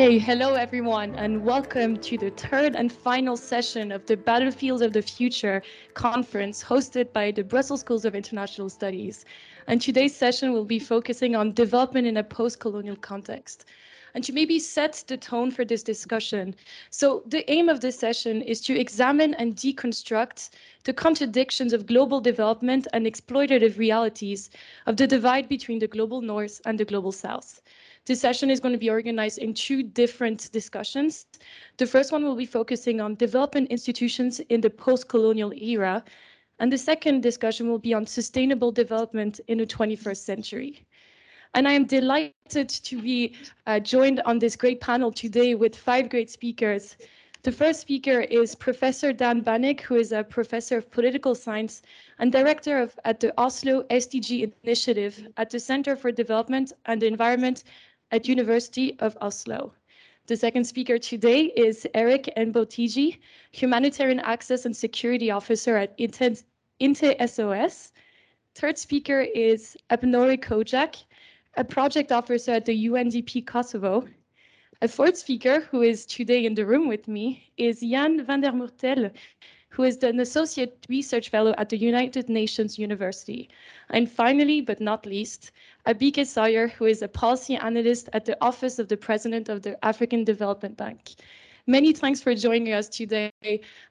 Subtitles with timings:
[0.00, 4.92] Okay, hello everyone, and welcome to the third and final session of the Battlefields of
[4.92, 5.60] the Future
[5.94, 9.24] conference hosted by the Brussels Schools of International Studies.
[9.66, 13.64] And today's session will be focusing on development in a post-colonial context.
[14.14, 16.54] And to maybe set the tone for this discussion.
[16.90, 20.50] So the aim of this session is to examine and deconstruct
[20.84, 24.50] the contradictions of global development and exploitative realities
[24.86, 27.60] of the divide between the global north and the global south.
[28.08, 31.26] This session is going to be organized in two different discussions.
[31.76, 36.02] The first one will be focusing on development institutions in the post-colonial era,
[36.58, 40.86] and the second discussion will be on sustainable development in the 21st century.
[41.52, 46.08] And I am delighted to be uh, joined on this great panel today with five
[46.08, 46.96] great speakers.
[47.42, 51.82] The first speaker is Professor Dan Banik, who is a professor of political science
[52.18, 57.06] and director of at the Oslo SDG Initiative at the Center for Development and the
[57.06, 57.64] Environment
[58.10, 59.72] at University of Oslo.
[60.26, 63.18] The second speaker today is Eric Mbotiji,
[63.52, 67.92] Humanitarian Access and Security Officer at Inte, SOS.
[68.54, 71.04] Third speaker is Arbnore Nokaj,
[71.56, 74.06] a project officer at the UNDP Kosovo.
[74.82, 79.10] A fourth speaker, who is today in the room with me, is Jan Vandemoortele,
[79.78, 83.48] who is an associate research fellow at the United Nations University.
[83.90, 85.52] And finally, but not least,
[85.86, 89.78] Abike Sawyerr, who is a policy analyst at the Office of the President of the
[89.84, 91.10] African Development Bank.
[91.68, 93.30] Many thanks for joining us today.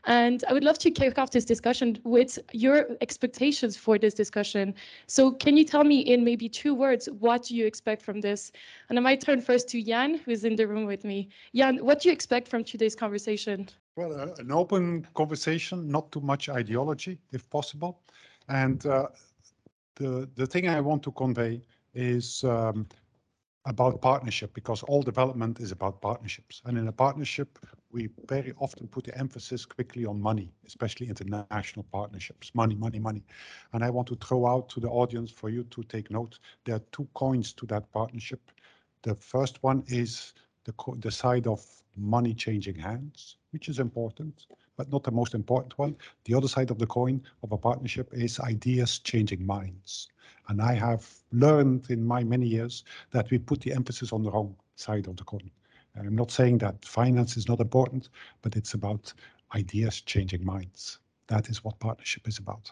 [0.04, 4.76] And I would love to kick off this discussion with your expectations for this discussion.
[5.06, 8.52] So can you tell me in maybe two words, what do you expect from this?
[8.90, 11.30] And I might turn first to Jan, who's in the room with me.
[11.56, 13.70] Jan, what do you expect from today's conversation?
[13.98, 18.00] Well, uh, an open conversation, not too much ideology, if possible.
[18.48, 19.08] And uh,
[19.96, 21.64] the the thing I want to convey
[21.96, 22.88] is um,
[23.66, 26.62] about partnership, because all development is about partnerships.
[26.66, 27.58] And in a partnership,
[27.92, 32.54] we very often put the emphasis quickly on money, especially international partnerships.
[32.54, 33.24] Money, money, money.
[33.74, 36.38] And I want to throw out to the audience for you to take note.
[36.66, 38.52] There are two coins to that partnership.
[39.02, 40.34] The first one is
[40.66, 44.46] the, the side of money changing hands, which is important,
[44.76, 45.96] but not the most important one.
[46.26, 50.10] The other side of the coin of a partnership is ideas changing minds.
[50.48, 54.30] And I have learned in my many years that we put the emphasis on the
[54.30, 55.50] wrong side of the coin.
[55.98, 58.10] I'm not saying that finance is not important,
[58.44, 59.12] but it's about
[59.56, 61.00] ideas changing minds.
[61.26, 62.72] That is what partnership is about.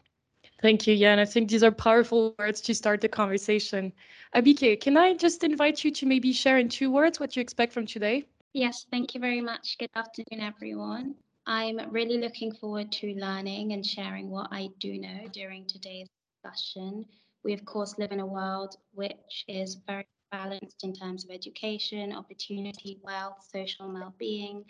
[0.62, 1.18] Thank you, Jan.
[1.18, 3.92] I think these are powerful words to start the conversation.
[4.36, 7.74] Abike, can I just invite you to maybe share in two words what you expect
[7.74, 8.26] from today?
[8.56, 9.78] Yes, thank you very much.
[9.80, 11.16] Good afternoon, everyone.
[11.46, 16.08] I'm really looking forward to learning and sharing what I do know during today's
[16.42, 17.04] discussion.
[17.44, 22.14] We, of course, live in a world which is very balanced in terms of education,
[22.14, 24.64] opportunity, wealth, social well being,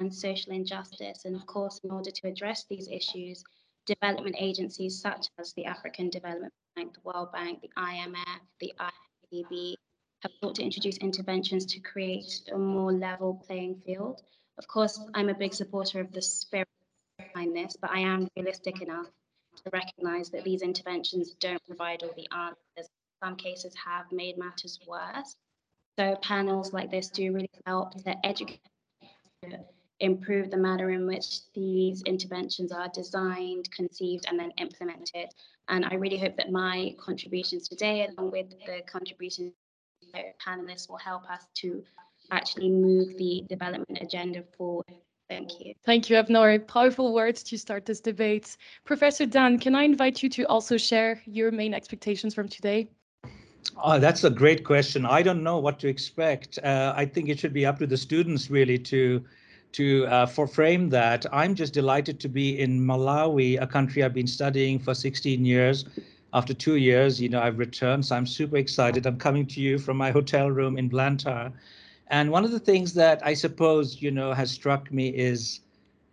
[0.00, 1.26] and social injustice.
[1.26, 3.44] And of course, in order to address these issues,
[3.84, 9.75] development agencies such as the African Development Bank, the World Bank, the IMF, the IDB,
[10.22, 14.22] have sought to introduce interventions to create a more level playing field.
[14.58, 16.68] Of course, I'm a big supporter of the spirit
[17.18, 19.06] behind this, but I am realistic enough
[19.56, 22.90] to recognize that these interventions don't provide all the answers.
[23.22, 25.36] Some cases have made matters worse.
[25.98, 28.60] So panels like this do really help to educate,
[29.42, 29.58] to
[30.00, 35.28] improve the manner in which these interventions are designed, conceived, and then implemented.
[35.68, 39.54] And I really hope that my contributions today, along with the contributions
[40.46, 41.82] panelists will help us to
[42.30, 44.84] actually move the development agenda forward.
[45.28, 45.74] Thank you.
[45.84, 46.66] Thank you, Abnor.
[46.68, 48.56] Powerful words to start this debate.
[48.84, 52.88] Professor Dan, can I invite you to also share your main expectations from today?
[53.82, 55.04] Oh, that's a great question.
[55.04, 56.60] I don't know what to expect.
[56.62, 59.24] Uh, I think it should be up to the students really to
[59.72, 61.26] to uh, for frame that.
[61.32, 65.84] I'm just delighted to be in Malawi, a country I've been studying for 16 years
[66.32, 68.04] after two years, you know, I've returned.
[68.04, 69.06] So I'm super excited.
[69.06, 71.52] I'm coming to you from my hotel room in Blantyre.
[72.08, 75.60] And one of the things that I suppose, you know, has struck me is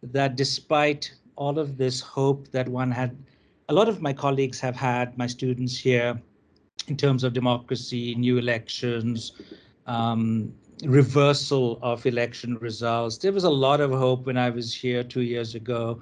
[0.01, 3.15] that despite all of this hope that one had,
[3.69, 6.19] a lot of my colleagues have had, my students here,
[6.87, 9.33] in terms of democracy, new elections,
[9.87, 10.53] um,
[10.83, 13.17] reversal of election results.
[13.17, 16.01] There was a lot of hope when I was here two years ago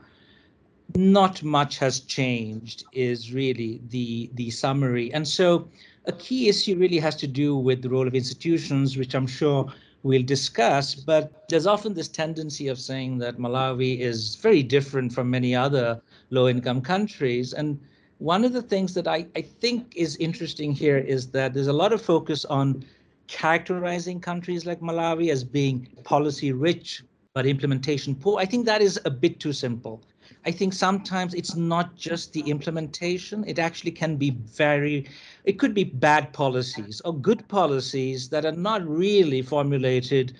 [0.95, 5.67] not much has changed is really the the summary and so
[6.05, 9.71] a key issue really has to do with the role of institutions which i'm sure
[10.03, 15.29] we'll discuss but there's often this tendency of saying that malawi is very different from
[15.29, 17.79] many other low income countries and
[18.21, 21.73] one of the things that I, I think is interesting here is that there's a
[21.73, 22.85] lot of focus on
[23.25, 27.03] characterizing countries like Malawi as being policy rich
[27.33, 28.39] but implementation poor.
[28.39, 30.03] I think that is a bit too simple.
[30.45, 35.07] I think sometimes it's not just the implementation, it actually can be very,
[35.43, 40.37] it could be bad policies or good policies that are not really formulated,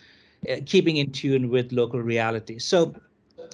[0.49, 2.57] uh, keeping in tune with local reality.
[2.57, 2.95] So,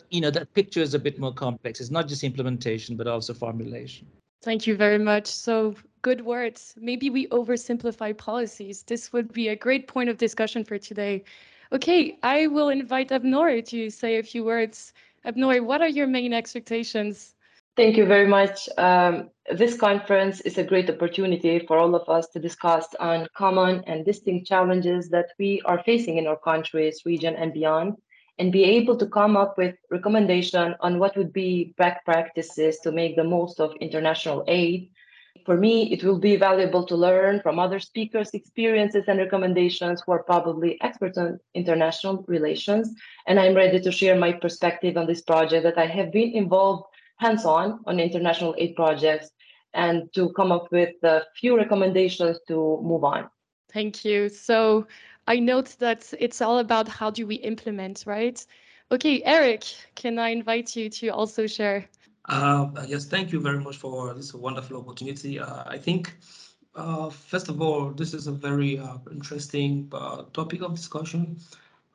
[0.09, 1.81] you know, that picture is a bit more complex.
[1.81, 4.07] It's not just implementation, but also formulation.
[4.41, 5.27] Thank you very much.
[5.27, 6.75] So good words.
[6.79, 8.83] Maybe we oversimplify policies.
[8.83, 11.25] This would be a great point of discussion for today.
[11.73, 14.93] Okay, I will invite Arbnore to say a few words.
[15.27, 17.35] Arbnore, what are your main expectations?
[17.75, 18.69] Thank you very much.
[18.77, 23.83] Um, this conference is a great opportunity for all of us to discuss on common
[23.87, 27.97] and distinct challenges that we are facing in our countries, region, and beyond,
[28.39, 32.91] and be able to come up with recommendation on what would be best practices to
[32.91, 34.89] make the most of international aid.
[35.45, 40.11] For me, it will be valuable to learn from other speakers' experiences and recommendations who
[40.11, 42.93] are probably experts on international relations.
[43.27, 46.85] And I'm ready to share my perspective on this project that I have been involved
[47.17, 49.31] hands-on on international aid projects
[49.73, 53.29] and to come up with a few recommendations to move on.
[53.71, 54.29] Thank you.
[54.29, 54.87] So
[55.27, 58.43] I note that it's all about how do we implement, right?
[58.91, 61.85] Okay, Eric, can I invite you to also share?
[62.27, 65.39] Uh, yes, thank you very much for this wonderful opportunity.
[65.39, 66.17] Uh, I think,
[66.75, 71.39] uh, first of all, this is a very uh, interesting uh, topic of discussion.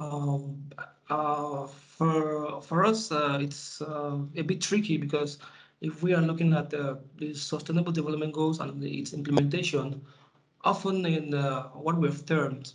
[0.01, 0.71] Um,
[1.11, 5.39] uh, for for us, it's a bit tricky because
[5.83, 10.01] if we are looking at the, the Sustainable Development Goals and its implementation,
[10.65, 11.33] often in
[11.75, 12.73] what we have termed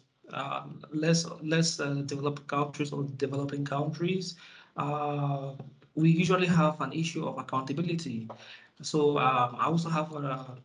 [0.92, 4.36] less less developed countries or developing countries,
[5.98, 8.30] we usually have an issue of accountability.
[8.82, 10.56] So um, I also have a,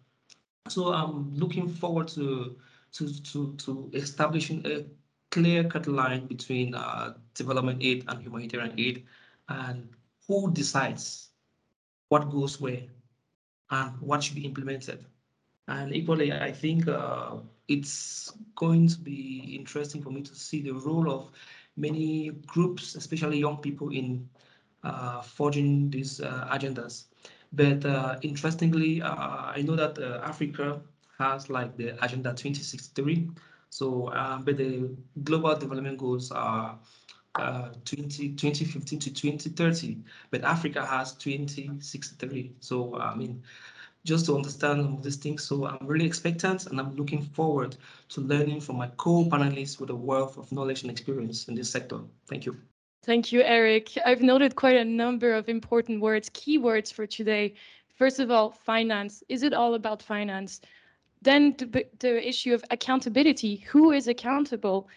[0.69, 2.55] so I'm looking forward to
[2.93, 4.85] to to to establishing a
[5.31, 9.07] clear cut line between uh, development aid and humanitarian aid,
[9.49, 9.89] and
[10.29, 11.31] who decides
[12.11, 12.85] what goes where
[13.71, 15.05] and what should be implemented.
[15.69, 17.37] And equally, I think uh,
[17.69, 21.31] it's going to be interesting for me to see the role of
[21.77, 24.29] many groups, especially young people, in
[25.23, 27.05] forging these uh, agendas.
[27.53, 30.81] But uh, interestingly, uh, I know that uh, Africa
[31.19, 33.31] has like the Agenda 2063.
[33.71, 34.11] So,
[34.45, 34.91] but the
[35.25, 36.79] global development goals are
[37.35, 39.99] uh, 20, 2015 to 2030,
[40.31, 42.53] but Africa has 2063.
[42.61, 43.43] So, I mean,
[44.05, 45.45] just to understand these things.
[45.45, 47.77] So I'm really expectant and I'm looking forward
[48.11, 52.01] to learning from my co-panelists with a wealth of knowledge and experience in this sector.
[52.27, 52.72] Thank you.
[53.05, 53.99] Thank you, Eric.
[54.07, 57.55] I've noted quite a number of important words, keywords for today.
[57.95, 59.25] First of all, finance.
[59.29, 60.61] Is it all about finance?
[61.21, 63.57] Then the, the issue of accountability.
[63.71, 64.89] Who is accountable?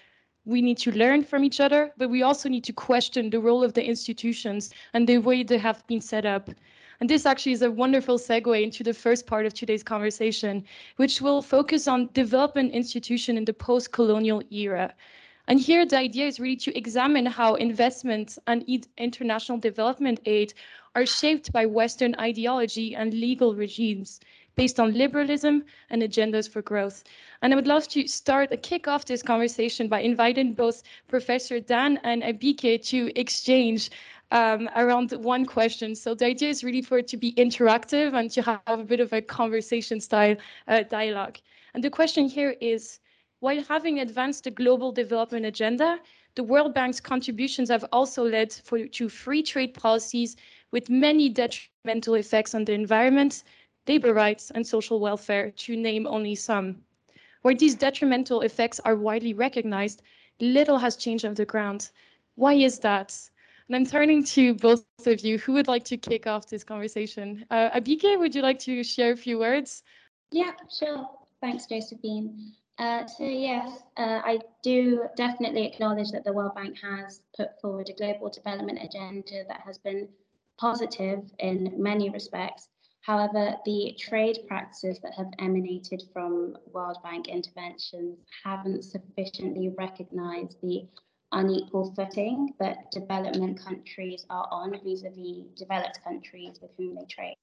[0.45, 3.63] we need to learn from each other, but we also need to question the role
[3.63, 6.49] of the institutions and the way they have been set up.
[6.99, 10.63] And this actually is a wonderful segue into the first part of today's conversation,
[10.95, 14.93] which will focus on development institution in the post-colonial era.
[15.47, 18.63] And here the idea is really to examine how investment and
[18.97, 20.53] international development aid
[20.95, 24.19] are shaped by Western ideology and legal regimes
[24.55, 27.03] based on liberalism and agendas for growth.
[27.41, 31.59] And I would love to start a kick off this conversation by inviting both Professor
[31.59, 33.91] Dan and Abike to exchange
[34.31, 35.95] um, around one question.
[35.95, 38.99] So the idea is really for it to be interactive and to have a bit
[38.99, 40.35] of a conversation style
[40.67, 41.37] uh, dialogue.
[41.73, 42.99] And the question here is,
[43.45, 45.99] while having advanced the global development agenda,
[46.33, 50.35] the World Bank's contributions have also led for, to free trade policies
[50.71, 53.43] with many detrimental effects on the environment,
[53.87, 56.81] labor rights, and social welfare, to name only some.
[57.43, 60.01] Where these detrimental effects are widely recognized,
[60.39, 61.91] little has changed on the ground.
[62.33, 63.15] Why is that?
[63.67, 65.37] And I'm turning to both of you.
[65.37, 67.45] Who would like to kick off this conversation?
[67.51, 69.83] Uh, Abike, would you like to share a few words?
[70.31, 71.07] Yeah, sure.
[71.41, 72.55] Thanks, Josephine.
[72.77, 77.89] Uh, so yes, uh, I do definitely acknowledge that the World Bank has put forward
[77.89, 80.09] a global development agenda that has been
[80.57, 82.67] positive in many respects.
[83.01, 90.85] However, the trade practices that have emanated from World Bank interventions haven't sufficiently recognized the
[91.31, 97.37] unequal footing that development countries are on vis-a-vis developed countries with whom they trade,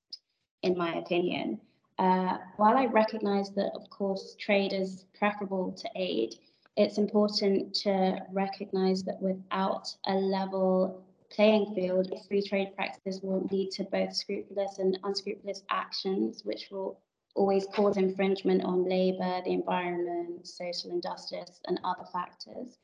[0.62, 1.60] in my opinion.
[2.02, 6.35] Uh, while I recognize that, of course, trade is preferable to aid,
[6.76, 13.71] it's important to recognize that without a level playing field, free trade practices will lead
[13.73, 16.99] to both scrupulous and unscrupulous actions, which will
[17.37, 22.78] always cause infringement on labour, the environment, social injustice, and other factors.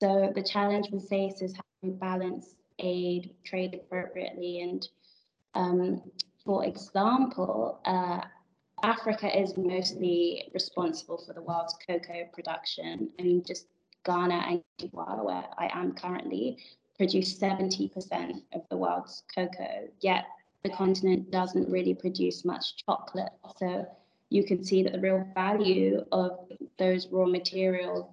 [0.00, 4.88] So the challenge we face is how to balance aid, trade appropriately, and
[5.52, 6.02] um,
[6.44, 8.20] for example, uh,
[8.84, 13.08] Africa is mostly responsible for the world's cocoa production.
[13.18, 13.66] I mean, just
[14.04, 16.58] Ghana and Antigua, where I am currently,
[16.98, 20.26] produce 70% of the world's cocoa, yet
[20.64, 23.32] the continent doesn't really produce much chocolate.
[23.58, 23.86] So
[24.28, 26.46] you can see that the real value of
[26.78, 28.04] those raw materials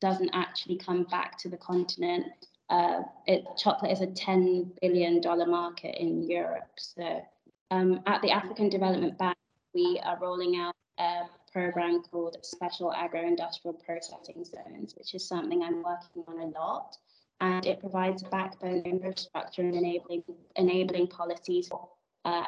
[0.00, 2.26] doesn't actually come back to the continent.
[2.70, 6.72] Uh, it, chocolate is a $10 billion market in Europe.
[6.76, 7.24] So
[7.70, 9.37] um, at the African Development Bank,
[9.78, 11.20] we are rolling out a
[11.52, 16.96] program called Special Agro-Industrial Processing Zones, which is something I'm working on a lot
[17.40, 20.24] and it provides a backbone infrastructure and enabling
[20.56, 21.88] enabling policies for
[22.24, 22.42] uh,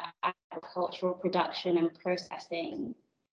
[0.51, 2.93] agricultural production and processing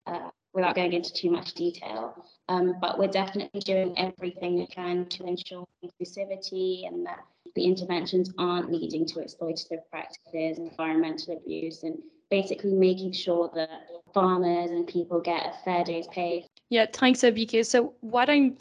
[0.08, 2.16] uh, without going into too much detail.
[2.48, 7.20] Um, but we're definitely doing everything we can to ensure inclusivity and that
[7.56, 11.98] the interventions aren't leading to exploitative practices, environmental abuse, and
[12.32, 13.70] basically making sure that
[14.14, 16.48] farmers and people get a fair day's pay.
[16.70, 17.64] Yeah, thanks, Abike.
[17.66, 18.58] So what I'm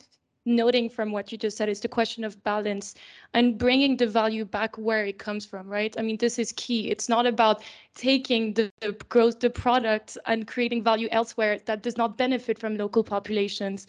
[0.47, 2.95] noting from what you just said is the question of balance
[3.35, 5.95] and bringing the value back where it comes from right?
[5.99, 6.91] I mean this is key.
[6.91, 7.63] It's not about
[7.95, 12.77] taking the, the growth the product and creating value elsewhere that does not benefit from
[12.77, 13.87] local populations.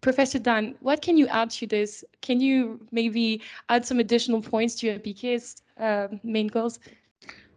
[0.00, 2.04] Professor dan what can you add to this?
[2.22, 6.78] Can you maybe add some additional points to Abike's uh, main goals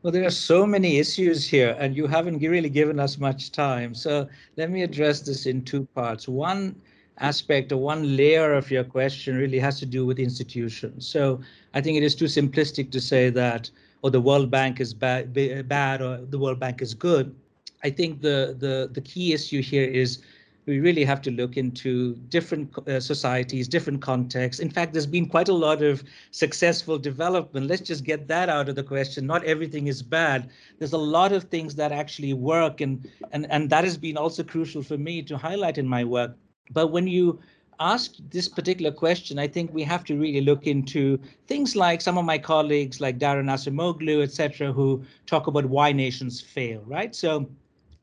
[0.06, 3.96] well, there are so many issues here, and you haven't really given us much time.
[3.96, 6.28] So let me address this in two parts.
[6.28, 6.80] One
[7.18, 11.08] aspect or one layer of your question really has to do with institutions.
[11.08, 11.42] So
[11.74, 13.72] I think it is too simplistic to say that,
[14.04, 15.34] or the World Bank is bad,
[15.68, 17.36] bad or the World Bank is good.
[17.84, 20.20] I think the, the, the key issue here is
[20.66, 24.60] we really have to look into different uh, societies, different contexts.
[24.62, 27.68] In fact, there's been quite a lot of successful development.
[27.68, 29.26] Let's just get that out of the question.
[29.26, 30.50] Not everything is bad.
[30.80, 34.44] There's a lot of things that actually work, and and and that has been also
[34.44, 36.36] crucial for me to highlight in my work.
[36.72, 37.40] But when you
[37.80, 42.18] ask this particular question, I think we have to really look into things like some
[42.18, 47.14] of my colleagues, like Daron Acemoglu, et cetera, who talk about why nations fail, right?
[47.14, 47.50] So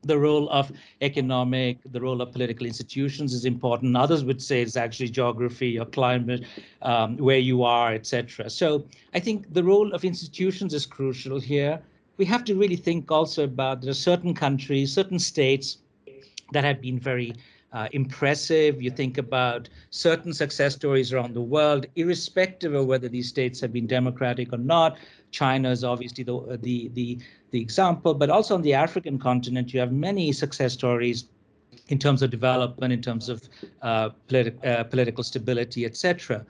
[0.03, 3.95] the role of economic, the role of political institutions is important.
[3.95, 6.45] Others would say it's actually geography or climate,
[6.81, 8.49] um, where you are, etc.
[8.49, 11.81] So I think the role of institutions is crucial here.
[12.17, 15.77] We have to really think also about there are certain countries, certain states
[16.51, 17.33] that have been very
[17.73, 18.81] uh, impressive.
[18.81, 23.73] You think about certain success stories around the world, irrespective of whether these states have
[23.73, 24.97] been democratic or not.
[25.31, 27.19] China is obviously the the the,
[27.53, 31.25] the example, but also on the African continent, you have many success stories
[31.89, 33.47] in terms of development, in terms of
[33.83, 36.43] uh, politi- uh, political stability, etc.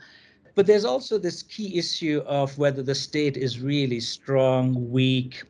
[0.55, 5.43] But there's also this key issue of whether the state is really strong, weak,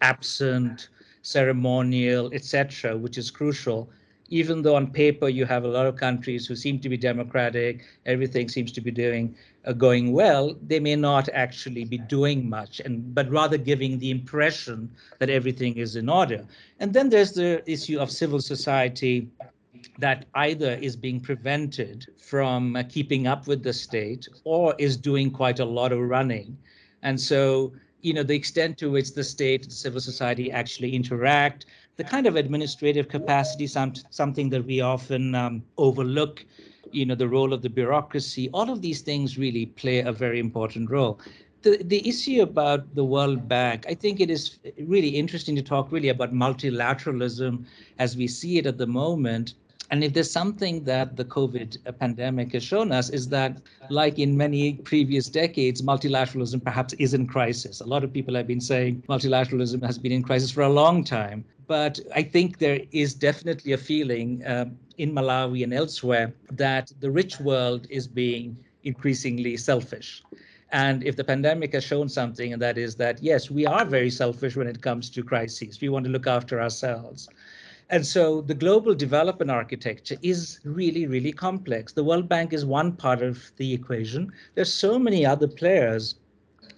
[0.00, 0.88] absent,
[1.20, 3.90] ceremonial, etc., which is crucial
[4.30, 7.84] even though on paper you have a lot of countries who seem to be democratic,
[8.06, 9.34] everything seems to be doing
[9.76, 14.90] going well, they may not actually be doing much, and but rather giving the impression
[15.18, 16.46] that everything is in order.
[16.78, 19.28] And then there's the issue of civil society
[19.98, 25.30] that either is being prevented from uh, keeping up with the state or is doing
[25.30, 26.56] quite a lot of running.
[27.02, 31.66] And so, you know, the extent to which the state and civil society actually interact,
[31.96, 36.44] the kind of administrative capacity, some, something that we often um, overlook,
[36.92, 40.38] you know, the role of the bureaucracy, all of these things really play a very
[40.40, 41.20] important role.
[41.62, 45.92] The, the issue about the World Bank, I think it is really interesting to talk
[45.92, 47.66] really about multilateralism
[47.98, 49.54] as we see it at the moment.
[49.90, 53.60] And if there's something that the COVID pandemic has shown us is that,
[53.90, 57.80] like in many previous decades, multilateralism perhaps is in crisis.
[57.80, 61.02] A lot of people have been saying multilateralism has been in crisis for a long
[61.04, 61.44] time.
[61.70, 67.12] But I think there is definitely a feeling um, in Malawi and elsewhere that the
[67.12, 70.24] rich world is being increasingly selfish.
[70.72, 74.10] And if the pandemic has shown something, and that is that, yes, we are very
[74.10, 75.80] selfish when it comes to crises.
[75.80, 77.28] We want to look after ourselves.
[77.88, 81.92] And so the global development architecture is really, really complex.
[81.92, 84.32] The World Bank is one part of the equation.
[84.56, 86.16] There's so many other players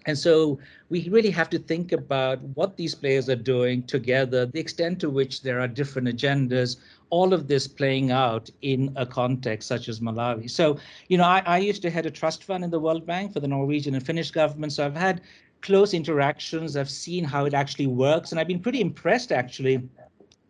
[0.06, 4.60] and so we really have to think about what these players are doing together, the
[4.60, 6.76] extent to which there are different agendas,
[7.10, 10.50] all of this playing out in a context such as Malawi.
[10.50, 10.78] So,
[11.08, 13.40] you know, I, I used to head a trust fund in the World Bank for
[13.40, 14.72] the Norwegian and Finnish government.
[14.72, 15.20] So I've had
[15.60, 16.76] close interactions.
[16.76, 18.32] I've seen how it actually works.
[18.32, 19.88] And I've been pretty impressed actually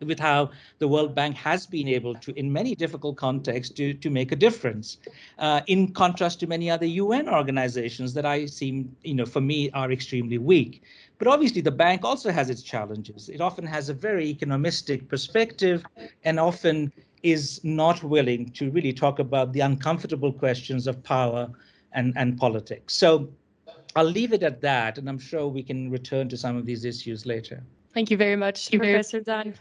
[0.03, 4.09] with how the World Bank has been able to, in many difficult contexts, to, to
[4.09, 4.97] make a difference.
[5.39, 9.69] Uh, in contrast to many other UN organizations that I seem, you know, for me
[9.71, 10.83] are extremely weak.
[11.17, 13.29] But obviously, the bank also has its challenges.
[13.29, 15.85] It often has a very economistic perspective
[16.23, 16.91] and often
[17.21, 21.49] is not willing to really talk about the uncomfortable questions of power
[21.93, 22.95] and, and politics.
[22.95, 23.29] So
[23.95, 26.83] I'll leave it at that, and I'm sure we can return to some of these
[26.83, 27.63] issues later.
[27.93, 29.53] Thank you very much, Professor Dan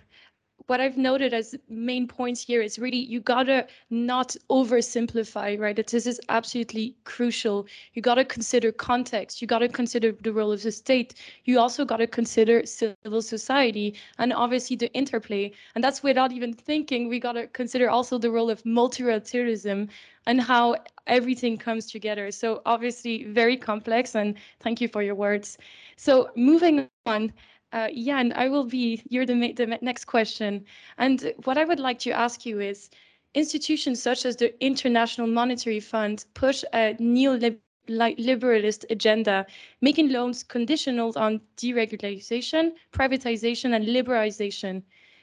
[0.66, 5.74] what I've noted as main points here is really you gotta not oversimplify, right?
[5.76, 7.66] That this is absolutely crucial.
[7.94, 9.40] You gotta consider context.
[9.40, 11.14] You gotta consider the role of the state.
[11.44, 15.52] You also gotta consider civil society and obviously the interplay.
[15.74, 17.08] And that's without even thinking.
[17.08, 19.88] We gotta consider also the role of multilateralism
[20.26, 20.76] and how
[21.06, 22.30] everything comes together.
[22.30, 24.14] So obviously very complex.
[24.14, 25.58] And thank you for your words.
[25.96, 27.32] So moving on.
[27.72, 30.64] Uh, Jan, I will be, you're the, the next question.
[30.98, 32.90] And what I would like to ask you is,
[33.34, 39.46] institutions such as the International Monetary Fund push a neoliberalist agenda,
[39.80, 44.82] making loans conditional on deregulation, privatization, and liberalization.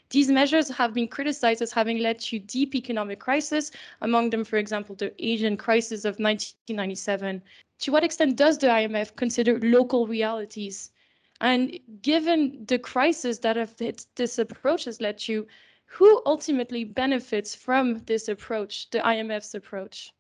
[0.10, 3.70] These measures have been criticized as having led to deep economic crisis,
[4.01, 7.44] among them, for example, the Asian crisis of 1997.
[7.82, 10.89] To what extent does the IMF consider local realities
[11.41, 13.55] and given the crisis that
[14.15, 15.48] this approach has led to,
[15.86, 20.13] who ultimately benefits from this approach, the IMF's approach?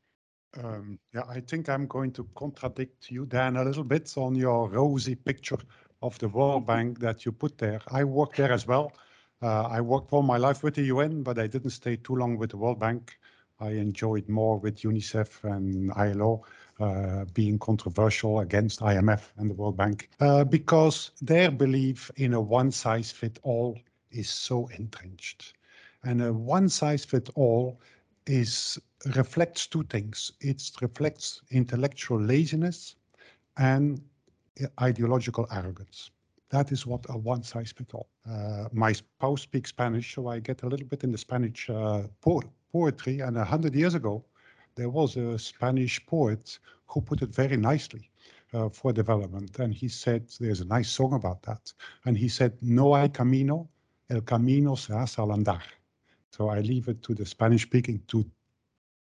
[0.57, 4.69] Um, yeah, I think I'm going to contradict you, Dan, a little bit on your
[4.69, 5.59] rosy picture
[6.01, 7.81] of the World Bank that you put there.
[7.91, 8.93] I worked there as well.
[9.41, 12.37] Uh, I worked all my life with the UN, but I didn't stay too long
[12.37, 13.17] with the World Bank.
[13.59, 16.45] I enjoyed more with UNICEF and ILO.
[16.79, 22.39] Uh, being controversial against IMF and the World Bank uh, because their belief in a
[22.39, 23.77] one size fit all
[24.11, 25.55] is so entrenched.
[26.05, 27.81] And a one size fit all
[28.27, 30.31] is reflects two things.
[30.39, 32.95] It reflects intellectual laziness
[33.57, 34.01] and
[34.81, 36.11] ideological arrogance.
[36.49, 38.07] That is what a one size fits all.
[38.29, 42.03] Uh, my spouse speaks Spanish, so I get a little bit in the Spanish uh,
[42.21, 43.19] po poetry.
[43.19, 44.23] And a hundred years ago,
[44.75, 48.09] there was a Spanish poet who put it very nicely
[48.53, 49.59] uh, for development.
[49.59, 51.71] And he said, there's a nice song about that.
[52.05, 53.69] And he said, no hay camino,
[54.09, 55.61] el camino se hace al andar.
[56.31, 58.25] So I leave it to the Spanish speaking to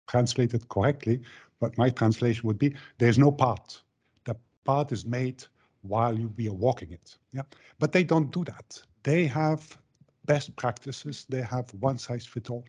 [0.07, 1.21] translate it correctly.
[1.61, 3.83] But my translation would be, there's no path.
[4.25, 5.45] The path is made
[5.83, 7.17] while you be walking it.
[7.33, 7.43] Yeah,
[7.79, 8.81] But they don't do that.
[9.03, 9.79] They have
[10.29, 11.27] best practices.
[11.29, 12.65] They have one size fits all.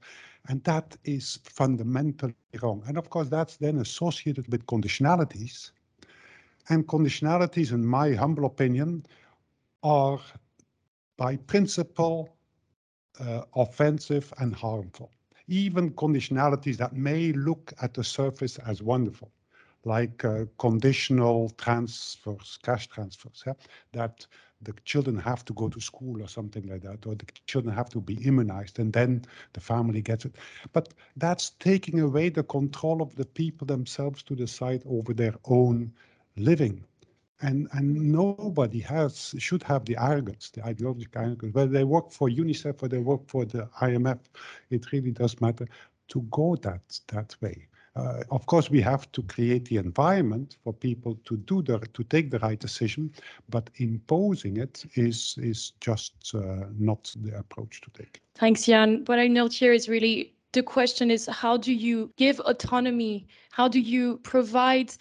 [0.48, 2.82] And that is fundamentally wrong.
[2.88, 5.72] And of course, that's then associated with conditionalities.
[6.70, 9.06] And conditionalities, in my humble opinion,
[9.84, 10.20] are
[11.18, 12.30] by principle
[13.20, 15.12] uh, offensive and harmful.
[15.48, 19.32] Even conditionalities that may look at the surface as wonderful,
[19.84, 23.54] like uh, conditional transfers, cash transfers, yeah,
[23.92, 24.28] that
[24.62, 27.90] the children have to go to school or something like that, or the children have
[27.90, 30.36] to be immunized, and then the family gets it.
[30.74, 35.94] But that's taking away the control of the people themselves to decide over their own
[36.36, 36.84] living.
[37.42, 42.28] And, and nobody has should have the arrogance, the ideological arrogance, whether they work for
[42.28, 44.20] UNICEF or they work for the IMF,
[44.70, 45.66] it really does matter
[46.10, 47.68] to go that that way.
[48.00, 52.04] Uh, of course, we have to create the environment for people to do the to
[52.04, 53.12] take the right decision,
[53.50, 58.22] but imposing it is is just uh, not the approach to take.
[58.36, 59.04] Thanks, Jan.
[59.06, 63.28] What I note here is really the question is how do you give autonomy?
[63.52, 64.94] How do you provide?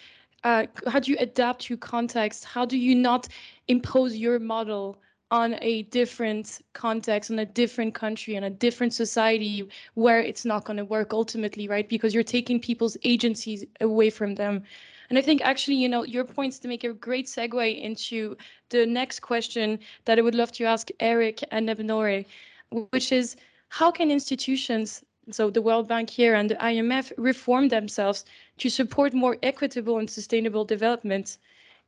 [0.44, 2.44] Uh, how do you adapt to context?
[2.44, 3.28] How do you not
[3.68, 4.96] impose your model
[5.30, 10.64] on a different context, on a different country, on a different society where it's not
[10.64, 11.88] going to work ultimately, right?
[11.88, 14.62] Because you're taking people's agencies away from them.
[15.10, 18.36] And I think actually, you know, your points to make a great segue into
[18.70, 22.24] the next question that I would love to ask Eric and Arbnore,
[22.90, 23.36] which is
[23.68, 28.24] how can institutions, so the World Bank here and the IMF, reform themselves
[28.58, 31.36] to support more equitable and sustainable development?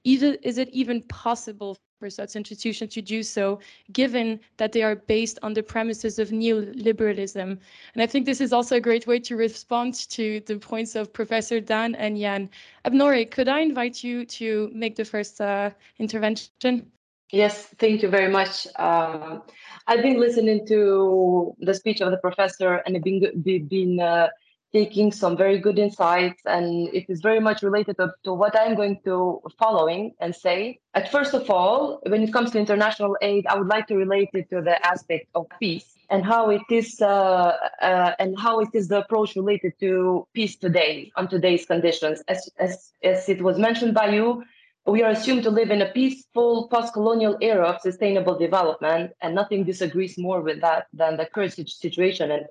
[0.04, 0.22] Is
[0.58, 3.60] it even possible for such institutions to do so,
[3.92, 7.58] given that they are based on the premises of neoliberalism.
[7.94, 11.12] And I think this is also a great way to respond to the points of
[11.12, 12.48] Professor Dan and Jan.
[12.86, 16.90] Arbnore, could I invite you to make the first uh, intervention?
[17.32, 18.66] Yes, thank you very much.
[18.76, 19.38] Uh,
[19.86, 24.28] I've been listening to the speech of the professor and I've been, been uh,
[24.72, 28.74] taking some very good insights and it is very much related to, to, what I'm
[28.74, 30.78] going to following and say.
[30.94, 34.30] At first of all, when it comes to international aid, I would like to relate
[34.32, 35.96] it to the aspect of peace.
[36.10, 40.56] and how it is uh, uh, and how it is the approach related to peace
[40.56, 42.20] today on today's conditions.
[42.26, 44.42] As, as, as it was mentioned by you,
[44.86, 49.62] we are assumed to live in a peaceful post-colonial era of sustainable development, and nothing
[49.62, 52.44] disagrees more with that than the current situation and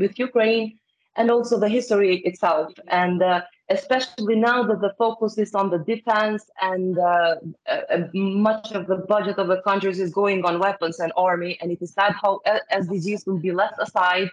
[0.00, 0.78] with Ukraine
[1.16, 2.72] and also the history itself.
[2.88, 7.36] And uh, especially now that the focus is on the defense and uh,
[7.68, 11.70] uh, much of the budget of the countries is going on weapons and army, and
[11.72, 12.40] it is sad how
[12.72, 14.30] SDGs will be left aside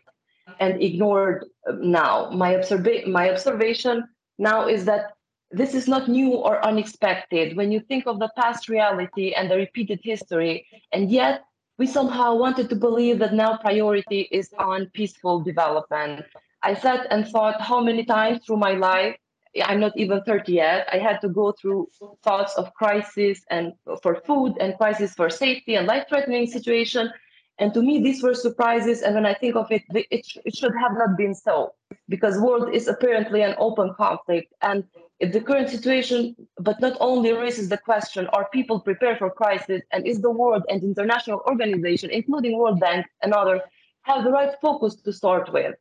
[0.59, 1.45] and ignored
[1.79, 2.29] now.
[2.31, 4.03] My, observa- my observation
[4.37, 5.13] now is that
[5.51, 9.55] this is not new or unexpected when you think of the past reality and the
[9.55, 11.43] repeated history, and yet
[11.77, 16.25] we somehow wanted to believe that now priority is on peaceful development.
[16.63, 19.15] I sat and thought how many times through my life,
[19.63, 21.89] I'm not even 30 yet, I had to go through
[22.23, 27.11] thoughts of crisis and for food and crisis for safety and life-threatening situation.
[27.59, 29.03] And to me, these were surprises.
[29.03, 31.73] And when I think of it, it, it should have not been so
[32.09, 34.51] because world is apparently an open conflict.
[34.61, 34.85] And
[35.19, 39.81] the current situation, but not only raises the question, are people prepared for crisis?
[39.91, 43.61] And is the world and international organization, including World Bank and others,
[44.01, 45.75] have the right focus to start with?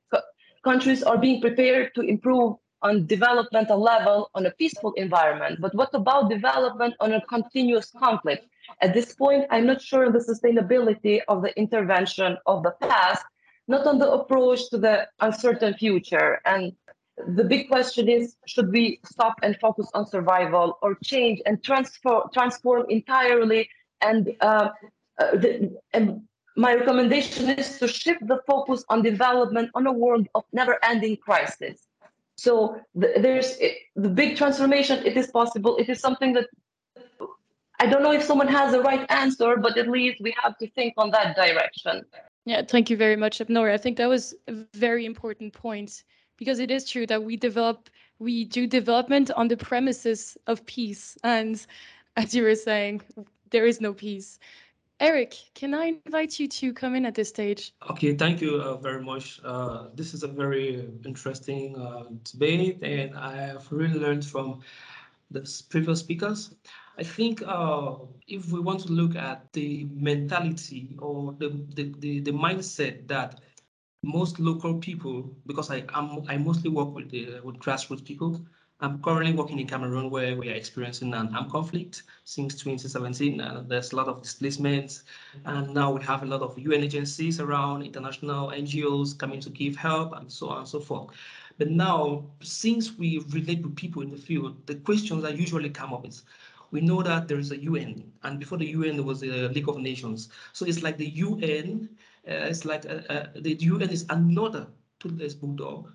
[0.63, 5.61] Countries are being prepared to improve on developmental level on a peaceful environment.
[5.61, 8.47] But what about development on a continuous conflict?
[8.81, 13.25] At this point, I'm not sure the sustainability of the intervention of the past,
[13.69, 16.41] not on the approach to the uncertain future.
[16.45, 16.73] And
[17.29, 22.31] the big question is, should we stop and focus on survival or change and transform,
[22.33, 23.69] transform entirely
[24.01, 24.71] and, uh,
[25.21, 26.23] uh, the, and
[26.57, 31.87] my recommendation is to shift the focus on development on a world of never-ending crisis.
[32.37, 33.57] So the, there's
[33.97, 35.05] the big transformation.
[35.07, 35.77] It is possible.
[35.77, 36.47] It is something that
[37.81, 40.69] I don't know if someone has the right answer, but at least we have to
[40.71, 42.05] think on that direction.
[42.45, 43.75] Yeah, thank you very much, Abnora.
[43.75, 46.05] I think that was a very important point
[46.37, 47.89] because it is true that we develop,
[48.19, 51.65] we do development on the premises of peace, and
[52.17, 53.03] as you were saying,
[53.51, 54.39] there is no peace.
[55.03, 57.73] Eric, can I invite you to come in at this stage?
[57.91, 59.41] Okay, thank you uh, very much.
[59.45, 64.61] Uh, this is a very interesting uh, debate, and I have really learned from
[65.33, 66.55] the previous speakers.
[66.99, 67.97] I think uh,
[68.29, 73.41] if we want to look at the mentality or the, the, the, the mindset that
[74.05, 78.41] most local people, because I am I mostly work with the, with grassroots people,
[78.83, 83.41] I'm currently working in Cameroon where we are experiencing an armed conflict since 2017.
[83.41, 85.05] And there's a lot of displacements.
[85.45, 89.77] And now we have a lot of UN agencies around, international NGOs coming to give
[89.77, 91.15] help and so on and so forth.
[91.59, 95.95] But now, since we relate with people in the field, the questions that usually come
[95.95, 96.25] up is,
[96.73, 99.69] we know that there is a UN, and before the UN, there was the League
[99.69, 100.31] of Nations.
[100.55, 101.89] So it's like the UN,
[102.27, 104.67] uh, it's like uh, uh, the UN is another
[104.99, 105.93] toothless bulldog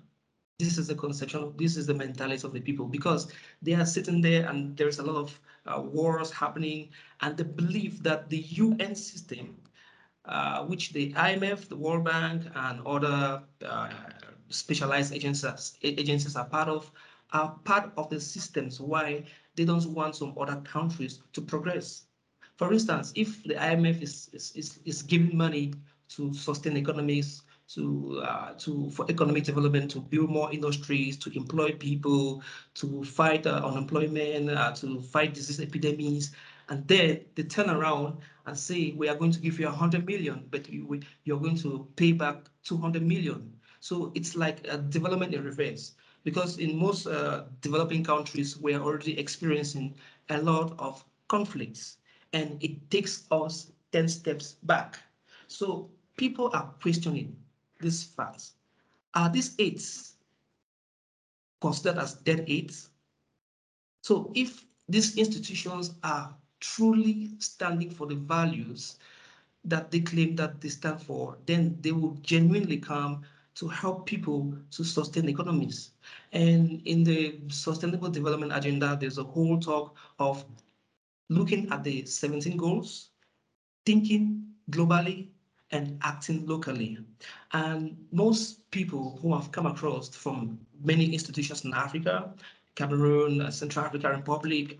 [0.58, 4.20] this is the conception, this is the mentality of the people because they are sitting
[4.20, 6.88] there and there's a lot of uh, wars happening
[7.20, 9.56] and the belief that the UN system,
[10.24, 13.90] uh, which the IMF, the World Bank and other uh,
[14.48, 16.90] specialized agencies, agencies are part of,
[17.32, 22.06] are part of the systems why they don't want some other countries to progress.
[22.56, 25.74] For instance, if the IMF is, is, is giving money
[26.08, 27.42] to sustain economies
[27.74, 32.42] to uh, to for economic development, to build more industries, to employ people,
[32.74, 36.32] to fight uh, unemployment, uh, to fight disease epidemics,
[36.68, 40.46] and then they turn around and say we are going to give you 100 million,
[40.50, 43.52] but you, you're going to pay back 200 million.
[43.80, 45.92] So it's like a development in reverse
[46.24, 49.94] because in most uh, developing countries, we are already experiencing
[50.30, 51.98] a lot of conflicts
[52.32, 54.98] and it takes us 10 steps back.
[55.46, 57.36] So people are questioning
[57.80, 58.54] these facts.
[59.14, 60.14] Are these eights
[61.60, 62.90] considered as dead eights?
[64.02, 68.96] So if these institutions are truly standing for the values
[69.64, 73.22] that they claim that they stand for, then they will genuinely come
[73.56, 75.90] to help people to sustain economies.
[76.32, 80.44] And in the Sustainable Development Agenda, there's a whole talk of
[81.28, 83.10] looking at the 17 goals,
[83.84, 85.28] thinking globally,
[85.70, 86.98] and acting locally.
[87.52, 92.32] And most people who I've come across from many institutions in Africa,
[92.74, 94.78] Cameroon, uh, Central African Republic,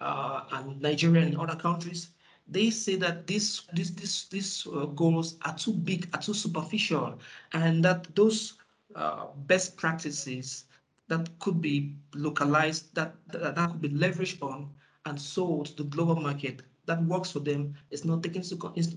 [0.00, 2.10] uh, and Nigeria and other countries,
[2.48, 7.18] they say that these these these these uh, goals are too big, are too superficial,
[7.52, 8.54] and that those
[8.94, 10.64] uh, best practices
[11.08, 14.70] that could be localized, that, that that could be leveraged on
[15.06, 18.42] and sold to the global market that works for them is not taken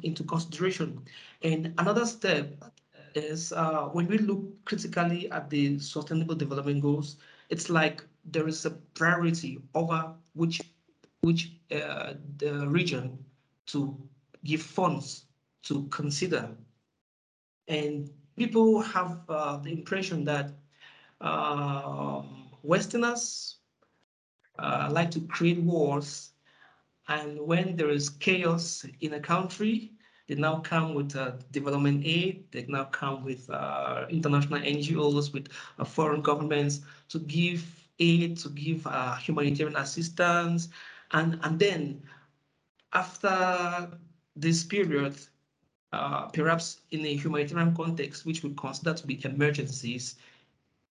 [0.04, 1.02] into, consideration.
[1.44, 2.64] And another step
[3.14, 7.18] is uh, when we look critically at the sustainable development goals,
[7.50, 10.62] it's like there is a priority over which
[11.22, 13.18] which uh, the region
[13.66, 13.98] to
[14.44, 15.26] give funds
[15.64, 16.50] to consider.
[17.68, 20.52] And people have uh, the impression that
[21.22, 22.22] uh,
[22.62, 23.58] Westerners
[24.60, 26.32] uh, like to create wars.
[27.08, 29.92] And when there is chaos in a country,
[30.28, 32.46] they now come with uh, development aid.
[32.52, 37.64] They now come with uh, international NGOs, with uh, foreign governments to give
[38.00, 40.70] aid, to give uh, humanitarian assistance.
[41.12, 42.02] And, and then
[42.94, 43.92] after
[44.36, 45.16] this period,
[45.94, 50.16] uh, perhaps in a humanitarian context, which we consider to be emergencies,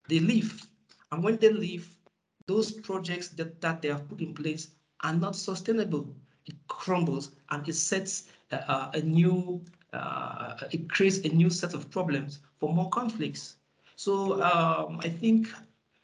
[0.07, 0.65] they leave.
[1.11, 1.95] And when they leave,
[2.47, 4.69] those projects that, that they have put in place
[5.01, 6.07] are not sustainable.
[6.45, 9.61] It crumbles and it sets uh, a new,
[9.93, 13.55] uh, it creates a new set of problems for more conflicts.
[13.95, 15.49] So um, I think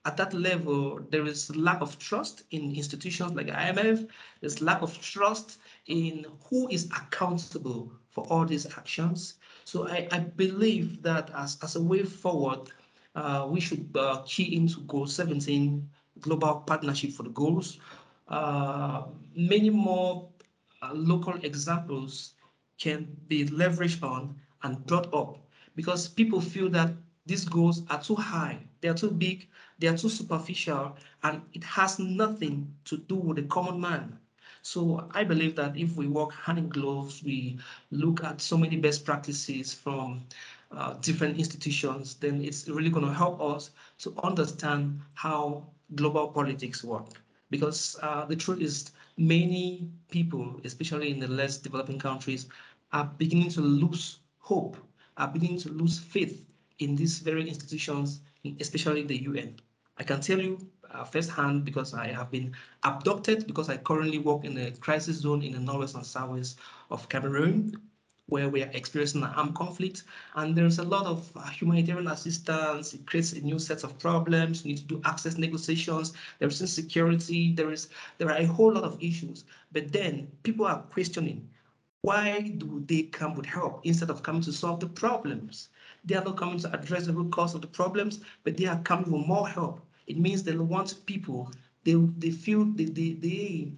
[0.06, 4.08] at that level, there is lack of trust in institutions like IMF.
[4.40, 9.36] There's lack of trust in who is accountable for all these actions.
[9.64, 12.70] So I, I believe that as, as a way forward,
[13.16, 17.80] uh, we should uh, key into Goal 17, Global Partnership for the Goals.
[18.28, 19.04] Uh,
[19.36, 20.30] many more
[20.82, 22.34] uh, local examples
[22.78, 25.38] can be leveraged on and brought up
[25.76, 26.92] because people feel that
[27.26, 29.48] these goals are too high, they are too big,
[29.80, 34.20] they are too superficial, and it has nothing to do with the common man.
[34.62, 37.60] So I believe that if we work hand in gloves, we
[37.92, 40.24] look at so many best practices from
[40.72, 46.84] uh, different institutions, then it's really going to help us to understand how global politics
[46.84, 47.22] work.
[47.50, 52.48] Because uh, the truth is, many people, especially in the less developing countries,
[52.92, 54.78] are beginning to lose hope,
[55.18, 56.44] are beginning to lose faith
[56.80, 58.22] in these very institutions,
[58.60, 59.56] especially the UN.
[59.98, 60.60] I can tell you
[60.92, 62.54] uh, firsthand because I have been
[62.84, 67.08] abducted because I currently work in a crisis zone in the northwest and southwest of
[67.10, 67.76] Cameroon
[68.28, 70.04] where we are experiencing an armed conflict.
[70.36, 72.94] And there's a lot of uh, humanitarian assistance.
[72.94, 74.66] It creates a new set of problems.
[74.66, 76.14] You need to do access negotiations.
[76.40, 77.54] There is insecurity.
[77.54, 79.46] There is there are a whole lot of issues.
[79.72, 81.48] But then people are questioning
[82.02, 85.70] why do they come with help instead of coming to solve the problems?
[86.04, 88.80] They are not coming to address the root cause of the problems, but they are
[88.82, 89.82] coming with more help.
[90.06, 91.52] It means they want people,
[91.84, 93.72] they, they feel they, they, they,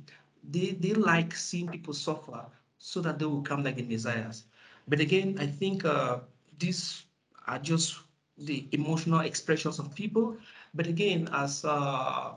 [0.49, 2.45] they, they like seeing people suffer
[2.77, 4.43] so that they will come like the messiahs.
[4.87, 6.19] But again, I think uh,
[6.57, 7.05] these
[7.47, 7.99] are just
[8.37, 10.37] the emotional expressions of people.
[10.73, 12.33] But again, as uh,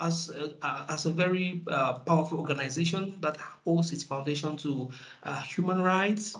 [0.00, 0.30] as
[0.62, 4.90] uh, as a very uh, powerful organization that holds its foundation to
[5.24, 6.36] uh, human rights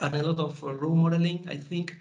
[0.00, 1.96] and a lot of uh, role modeling, I think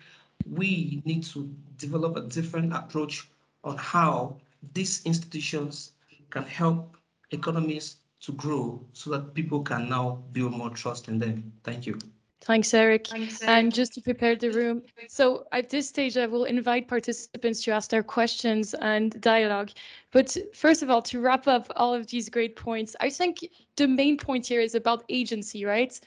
[0.50, 3.30] we need to develop a different approach
[3.64, 4.38] on how
[4.74, 5.94] these institutions
[6.30, 6.98] can help
[7.32, 11.52] economies to grow so that people can now build more trust in them.
[11.64, 12.00] Thank you.
[12.42, 13.08] Thanks, Eric.
[13.08, 13.50] Thanks, Eric.
[13.50, 17.72] And just to prepare the room, so at this stage, I will invite participants to
[17.72, 19.72] ask their questions and dialogue.
[20.12, 23.40] But first of all, to wrap up all of these great points, I think
[23.76, 26.00] the main point here is about agency, right?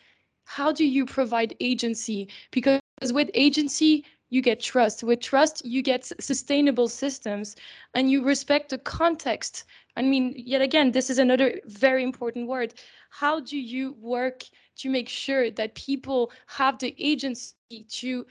[0.44, 2.28] How do you provide agency?
[2.52, 2.80] Because
[3.12, 5.02] with agency, you get trust.
[5.02, 7.56] With trust, you get sustainable systems
[7.94, 9.64] and you respect the context.
[9.96, 12.74] I mean, yet again, this is another very important word.
[13.10, 14.44] How do you work
[14.76, 18.24] to make sure that people have the agency to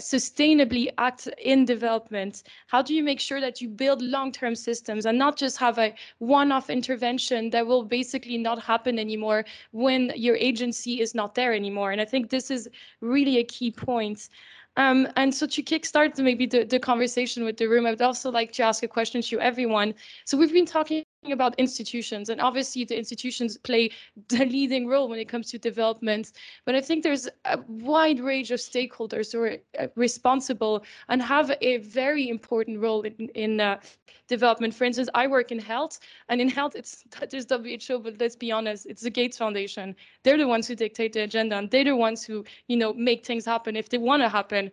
[0.00, 2.42] sustainably act in development?
[2.66, 5.94] How do you make sure that you build long-term systems and not just have a
[6.18, 11.92] one-off intervention that will basically not happen anymore when your agency is not there anymore?
[11.92, 12.68] And I think this is
[13.00, 14.28] really a key point.
[14.78, 18.30] Um, and so to kickstart maybe the, the conversation with the room, I would also
[18.30, 19.92] like to ask a question to everyone.
[20.24, 23.90] So we've been talking about institutions and obviously the institutions play
[24.28, 26.32] the leading role when it comes to development
[26.64, 31.52] but i think there's a wide range of stakeholders who are uh, responsible and have
[31.60, 33.78] a very important role in, in uh,
[34.28, 38.36] development for instance i work in health and in health it's there's who but let's
[38.36, 41.84] be honest it's the gates foundation they're the ones who dictate the agenda and they're
[41.84, 44.70] the ones who you know make things happen if they want to happen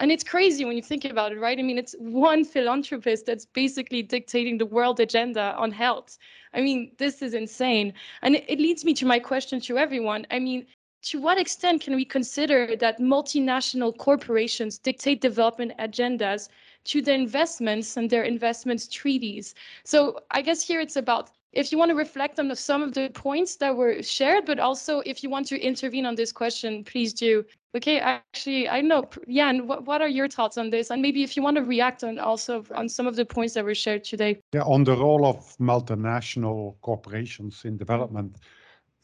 [0.00, 1.58] and it's crazy when you think about it, right?
[1.58, 6.18] I mean, it's one philanthropist that's basically dictating the world agenda on health.
[6.54, 7.92] I mean, this is insane.
[8.22, 10.24] And it, it leads me to my question to everyone.
[10.30, 10.66] I mean,
[11.02, 16.48] to what extent can we consider that multinational corporations dictate development agendas
[16.84, 19.54] to the investments and their investments treaties?
[19.84, 23.08] So I guess here it's about if you want to reflect on some of the
[23.10, 27.14] points that were shared, but also if you want to intervene on this question, please
[27.14, 27.44] do.
[27.74, 30.90] Okay, actually, I know, Jan, what, what are your thoughts on this?
[30.90, 33.64] And maybe if you want to react on also on some of the points that
[33.64, 34.40] were shared today.
[34.52, 38.36] Yeah, on the role of multinational corporations in development,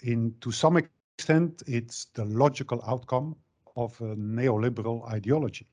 [0.02, 0.76] in to some
[1.14, 3.36] extent, it's the logical outcome
[3.76, 5.66] of a neoliberal ideology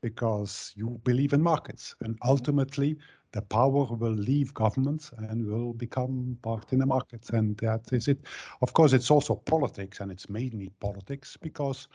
[0.00, 2.96] because you believe in markets and ultimately
[3.32, 8.08] the power will leave governments and will become part in the markets and that is
[8.08, 8.18] it.
[8.62, 11.88] Of course it's also politics and it's mainly politics because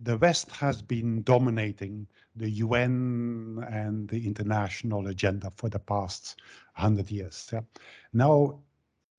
[0.00, 6.40] the west has been dominating the un and the international agenda for the past
[6.76, 7.50] 100 years.
[7.52, 7.60] Yeah.
[8.12, 8.58] now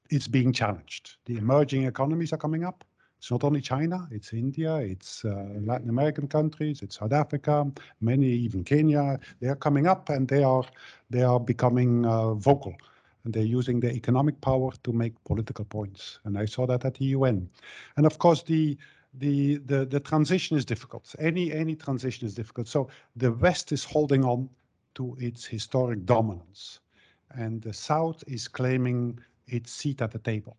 [0.09, 1.17] it's being challenged.
[1.25, 2.83] The emerging economies are coming up
[3.23, 8.27] it's not only China, it's India, it's uh, Latin American countries, it's South Africa, many
[8.27, 9.17] even Kenya.
[9.39, 10.65] They are coming up and they are
[11.09, 12.75] they are becoming uh, vocal
[13.23, 16.19] and they're using their economic power to make political points.
[16.25, 17.49] And I saw that at the UN.
[17.95, 18.77] And of course, the
[19.13, 21.15] the the, the transition is difficult.
[21.17, 22.67] Any any transition is difficult.
[22.67, 24.49] So the West is holding on
[24.95, 26.81] to its historic dominance,
[27.29, 30.57] and the South is claiming its seat at the table.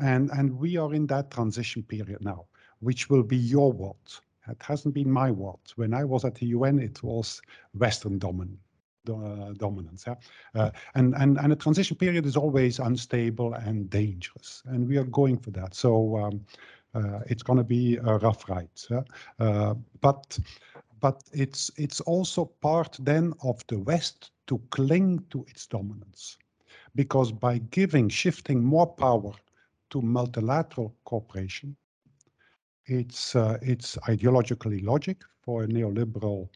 [0.00, 2.46] And, and we are in that transition period now,
[2.80, 4.20] which will be your world.
[4.48, 5.72] It hasn't been my world.
[5.76, 7.42] When I was at the UN, it was
[7.74, 8.60] Western dominant.
[9.08, 10.04] Uh, dominance.
[10.06, 10.16] Yeah?
[10.54, 14.62] Uh, and, and, and a transition period is always unstable and dangerous.
[14.66, 15.74] And we are going for that.
[15.74, 16.44] So um,
[16.94, 18.68] uh, it's going to be a rough ride.
[18.90, 19.02] Yeah?
[19.38, 20.38] Uh, but
[21.00, 26.36] but it's it's also part then of the West to cling to its dominance.
[26.94, 29.32] Because by giving, shifting more power
[29.90, 31.76] to multilateral cooperation.
[32.86, 36.48] It's, uh, it's ideologically logic for a neoliberal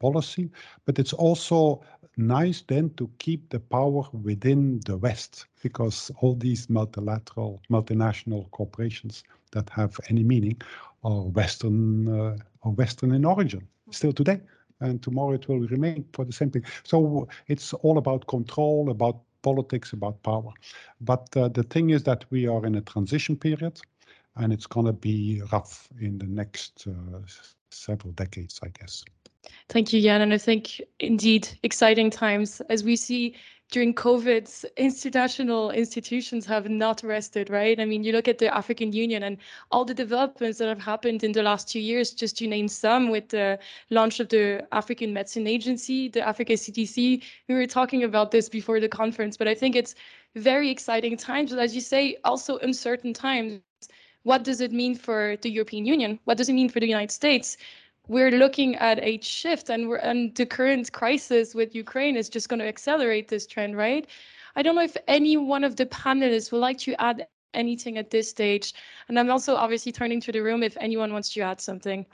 [0.00, 0.50] policy,
[0.84, 1.82] but it's also
[2.16, 9.24] nice then to keep the power within the West because all these multilateral, multinational corporations
[9.52, 10.60] that have any meaning
[11.04, 14.40] are Western, uh, are Western in origin still today.
[14.80, 16.64] And tomorrow it will remain for the same thing.
[16.84, 20.52] So it's all about control, about politics, about power.
[21.00, 23.80] But uh, the thing is that we are in a transition period
[24.36, 27.20] and it's going to be rough in the next uh,
[27.70, 29.04] several decades, I guess.
[29.68, 30.20] Thank you, Jan.
[30.20, 33.34] And I think indeed exciting times as we see
[33.70, 37.78] during COVID, international institutions have not rested, right?
[37.78, 39.36] I mean, you look at the African Union and
[39.70, 43.10] all the developments that have happened in the last two years, just to name some,
[43.10, 43.58] with the
[43.90, 47.22] launch of the African Medicine Agency, the Africa CDC.
[47.48, 49.94] We were talking about this before the conference, but I think it's
[50.34, 51.50] very exciting times.
[51.50, 53.60] But as you say, also uncertain times.
[54.22, 56.18] What does it mean for the European Union?
[56.24, 57.56] What does it mean for the United States?
[58.08, 62.48] We're looking at a shift and we're and the current crisis with Ukraine is just
[62.48, 64.06] going to accelerate this trend, right?
[64.56, 68.10] I don't know if any one of the panelists would like to add anything at
[68.10, 68.74] this stage.
[69.08, 72.04] And I'm also obviously turning to the room if anyone wants to add something.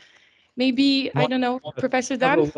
[0.56, 2.52] Maybe, I don't know, Professor Dan?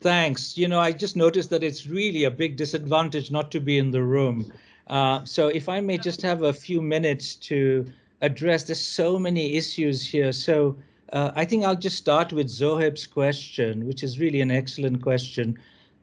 [0.00, 0.56] Thanks.
[0.56, 3.90] You know, I just noticed that it's really a big disadvantage not to be in
[3.90, 4.52] the room.
[4.86, 7.86] Uh, so if I may just have a few minutes to
[8.22, 10.32] address, there's so many issues here.
[10.32, 10.76] So
[11.12, 15.58] uh, I think I'll just start with Zoheb's question, which is really an excellent question.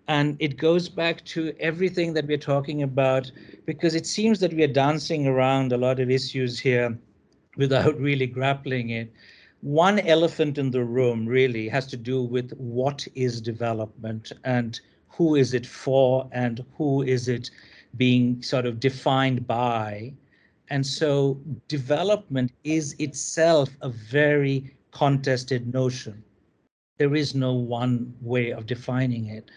[0.08, 3.32] And it goes back to everything that we're talking about,
[3.66, 6.98] because it seems that we are dancing around a lot of issues here
[7.58, 9.12] without really grappling it.
[9.62, 15.36] One elephant in the room really has to do with what is development and who
[15.36, 17.50] is it for and who is it
[17.98, 20.14] being sort of defined by.
[20.70, 26.24] And so development is itself a very contested notion.
[26.98, 29.52] There is no one way of defining it.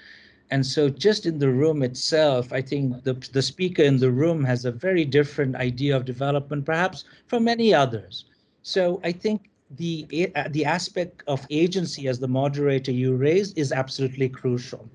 [0.50, 4.42] And so just in the room itself, I think the, the speaker in the room
[4.44, 8.24] has a very different idea of development, perhaps from many others.
[8.62, 13.70] So I think the, uh, the aspect of agency as the moderator you raised is
[13.70, 14.90] absolutely crucial.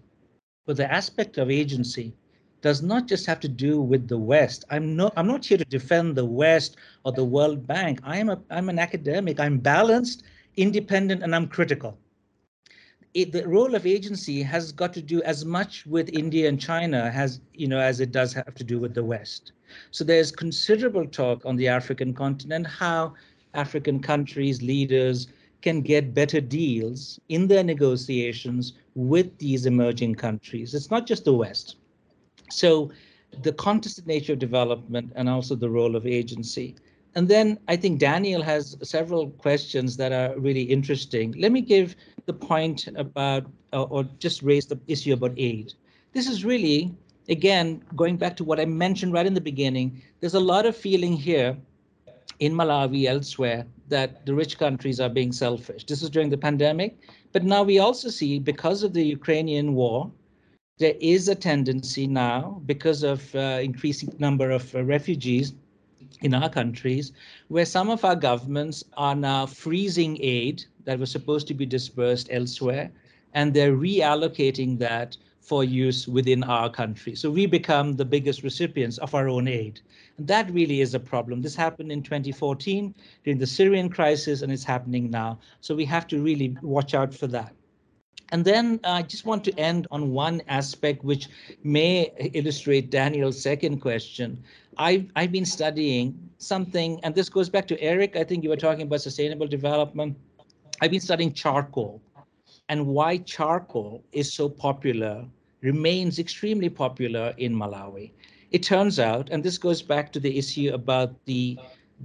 [0.66, 2.14] But the aspect of agency
[2.62, 4.64] does not just have to do with the West.
[4.72, 8.00] I'm not I'm not here to defend the West or the World Bank.
[8.04, 9.40] I'm a I'm an academic.
[9.40, 10.24] I'm balanced
[10.58, 11.98] independent and I'm critical.
[13.14, 17.12] It, the role of agency has got to do as much with India and China
[17.14, 19.52] as you know as it does have to do with the West.
[19.92, 23.14] So there's considerable talk on the African continent how
[23.54, 25.28] African countries, leaders
[25.62, 30.74] can get better deals in their negotiations with these emerging countries.
[30.74, 31.78] It's not just the West.
[32.50, 32.92] So
[33.42, 36.76] the contested nature of development and also the role of agency.
[37.16, 41.34] And then I think Daniel has several questions that are really interesting.
[41.38, 41.96] Let me give
[42.26, 45.74] the point about, uh, or just raise the issue about aid.
[46.14, 46.96] This is really
[47.30, 50.76] again, going back to what I mentioned right in the beginning, there's a lot of
[50.76, 51.58] feeling here
[52.40, 55.86] in Malawi, elsewhere, that the rich countries are being selfish.
[55.86, 56.98] This is during the pandemic.
[57.32, 60.12] But now we also see, because of the Ukrainian war,
[60.80, 65.54] there is a tendency now, because of uh, increasing number of uh, refugees
[66.22, 67.12] in our countries,
[67.48, 72.28] where some of our governments are now freezing aid that was supposed to be dispersed
[72.32, 72.92] elsewhere,
[73.34, 77.16] and they're reallocating that for use within our country.
[77.16, 79.82] So we become the biggest recipients of our own aid.
[80.18, 81.42] And that really is a problem.
[81.42, 85.40] This happened in 2014 during the Syrian crisis, and it's happening now.
[85.60, 87.54] So we have to really watch out for that.
[88.32, 91.28] And then I just want to end on one aspect which
[91.64, 94.42] may illustrate Daniel's second question.
[94.78, 98.16] I've, I've been studying something, and this goes back to Eric.
[98.16, 100.18] I think you were talking about sustainable development.
[100.82, 102.02] I've been studying charcoal
[102.70, 105.26] and why charcoal is so popular,
[105.62, 108.12] remains extremely popular in Malawi.
[108.52, 111.58] It turns out, and this goes back to the issue about the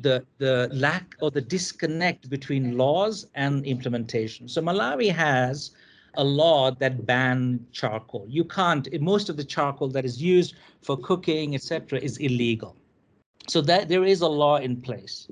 [0.02, 4.48] the the lack or the disconnect between laws and implementation.
[4.48, 5.72] So Malawi has
[6.18, 8.26] a law that ban charcoal.
[8.28, 8.88] You can't.
[8.92, 12.76] Eh, most of the charcoal that is used for cooking, etc., is illegal.
[13.48, 15.28] So that there is a law in place.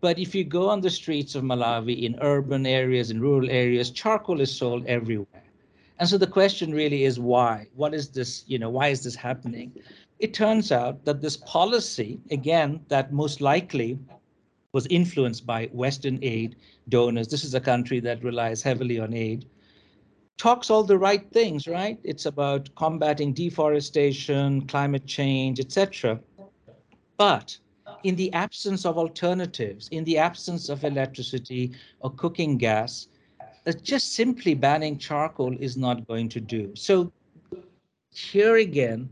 [0.00, 3.90] But if you go on the streets of Malawi in urban areas, in rural areas,
[3.90, 5.42] charcoal is sold everywhere.
[5.98, 7.66] And so the question really is why?
[7.74, 9.72] What is this, you know, why is this happening?
[10.20, 13.98] It turns out that this policy, again, that most likely
[14.72, 16.54] was influenced by Western aid
[16.88, 17.28] donors.
[17.28, 19.46] This is a country that relies heavily on aid.
[20.38, 21.98] Talks all the right things, right?
[22.04, 26.20] It's about combating deforestation, climate change, etc.
[27.16, 27.58] But
[28.04, 33.08] in the absence of alternatives, in the absence of electricity or cooking gas,
[33.66, 36.72] uh, just simply banning charcoal is not going to do.
[36.76, 37.12] So
[38.12, 39.10] here again,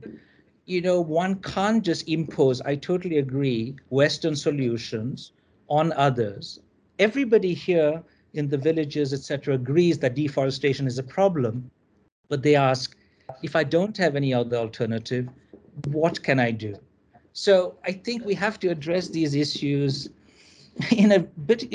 [0.65, 5.33] you know, one can't just impose, I totally agree, Western solutions
[5.69, 6.61] on others.
[6.99, 8.03] Everybody here
[8.37, 11.71] in the villages, etc., agrees that deforestation is a problem,
[12.29, 12.97] but they ask,
[13.43, 15.29] if I don't have any other alternative,
[15.89, 16.77] what can I do?
[17.33, 20.09] So I think we have to address these issues
[20.91, 21.71] in a bit,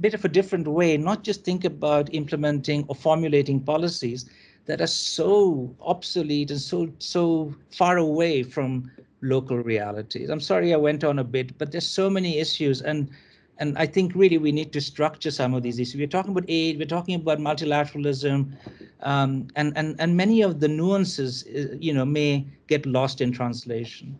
[0.00, 4.26] bit of a different way, not just think about implementing or formulating policies
[4.66, 8.90] that are so obsolete and so so far away from
[9.22, 10.28] local realities.
[10.28, 13.10] I'm sorry I went on a bit, but there's so many issues and
[13.58, 15.96] and I think really we need to structure some of these issues.
[15.96, 18.52] We're talking about aid, we're talking about multilateralism,
[19.00, 23.32] um, and and and many of the nuances, uh, you know, may get lost in
[23.32, 24.18] translation.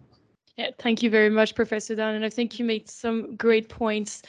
[0.57, 2.15] Yeah, thank you very much, Professor Dan.
[2.15, 4.23] And I think you made some great points.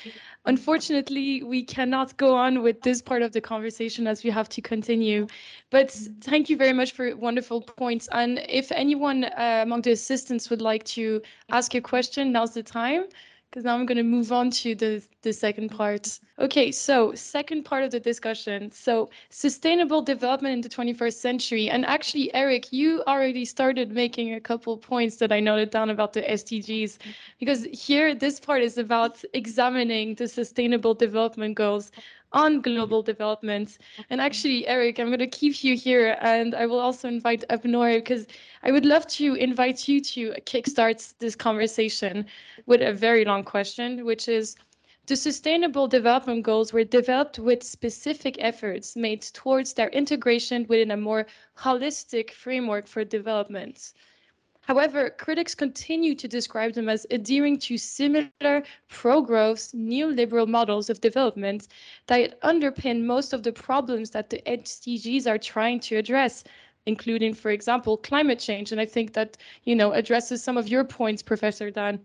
[0.45, 4.61] Unfortunately, we cannot go on with this part of the conversation as we have to
[4.61, 5.25] continue.
[5.69, 8.09] But thank you very much for wonderful points.
[8.11, 12.63] And if anyone uh, among the assistants would like to ask a question, now's the
[12.63, 13.05] time
[13.49, 16.19] because now I'm going to move on to the, the second part.
[16.37, 18.71] Okay, so second part of the discussion.
[18.71, 21.69] So sustainable development in the 21st century.
[21.69, 26.13] And actually, Eric, you already started making a couple points that I noted down about
[26.13, 26.97] the SDGs,
[27.39, 31.91] because here this part is about examining the sustainable development goals
[32.33, 33.77] on global development.
[34.09, 37.95] And actually, Eric, I'm going to keep you here and I will also invite Arbnore
[37.95, 38.27] because
[38.63, 42.25] I would love to invite you to kickstart this conversation
[42.65, 44.55] with a very long question, which is
[45.07, 50.97] the Sustainable Development Goals were developed with specific efforts made towards their integration within a
[50.97, 53.93] more holistic framework for development.
[54.67, 61.69] However, critics continue to describe them as adhering to similar pro-growth neoliberal models of development
[62.07, 66.43] that underpin most of the problems that the SDGs are trying to address,
[66.85, 68.73] including, for example, climate change.
[68.73, 72.01] And I think that, you know, addresses some of your points, Professor Dan.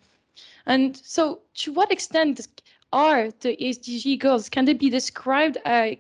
[0.66, 2.46] And so to what extent
[2.92, 4.48] are the SDG goals?
[4.48, 5.96] Can they be described as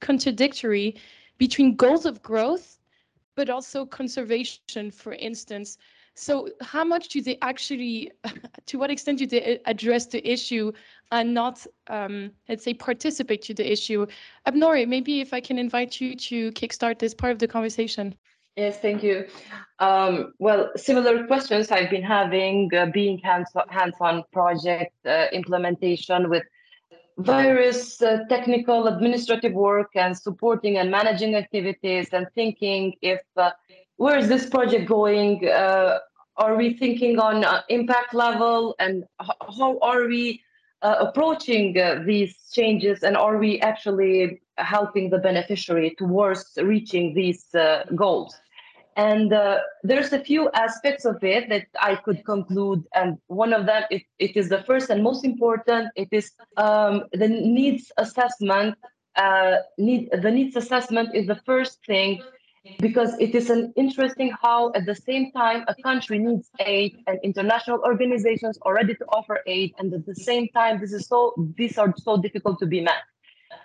[0.00, 0.96] contradictory
[1.38, 2.75] between goals of growth
[3.36, 5.78] but also conservation, for instance.
[6.14, 8.10] So how much do they actually,
[8.66, 10.72] to what extent do they address the issue
[11.12, 14.06] and not, um, let's say, participate to the issue?
[14.46, 18.14] Arbnore, maybe if I can invite you to kickstart this part of the conversation.
[18.56, 19.26] Yes, thank you.
[19.80, 23.96] Um, well, similar questions I've been having, uh, being hands-on hands
[24.32, 26.42] project uh, implementation with
[27.18, 33.50] various uh, technical administrative work and supporting and managing activities and thinking if uh,
[33.96, 35.48] where is this project going?
[35.48, 35.98] Uh,
[36.36, 39.04] are we thinking on uh, impact level and
[39.58, 40.42] how are we
[40.82, 47.46] uh, approaching uh, these changes and are we actually helping the beneficiary towards reaching these
[47.94, 48.34] goals
[48.96, 52.84] And uh, there's a few aspects of it that I could conclude.
[52.94, 55.90] And one of them, it, it is the first and most important.
[55.96, 58.76] It is um, the needs assessment.
[59.16, 62.20] Uh, need the needs assessment is the first thing
[62.80, 67.18] because it is an interesting how at the same time a country needs aid and
[67.22, 71.32] international organizations are ready to offer aid and at the same time this is so
[71.56, 73.02] these are so difficult to be met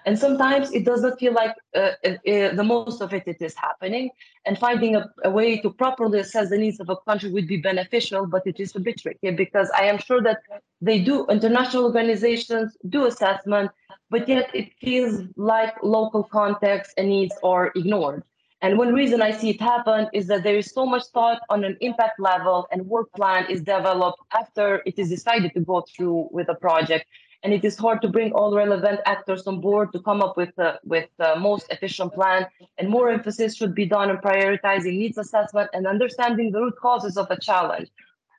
[0.06, 3.42] and sometimes it does not feel like uh, uh, uh, the most of it, it
[3.42, 4.10] is happening
[4.46, 7.58] and finding a, a, way to properly assess the needs of a country would be
[7.58, 10.40] beneficial but it is a bit tricky because i am sure that
[10.82, 13.70] they do international organizations do assessment
[14.10, 18.24] but yet it feels like local context and needs are ignored
[18.64, 21.64] and one reason I see it happen is that there is so much thought on
[21.64, 26.30] an impact level and work plan is developed after it is decided to go through
[26.32, 27.06] with a project.
[27.44, 30.56] And it is hard to bring all relevant actors on board to come up with
[30.58, 32.46] the, with the most efficient plan.
[32.78, 37.18] And more emphasis should be done on prioritizing needs assessment and understanding the root causes
[37.18, 37.90] of a challenge.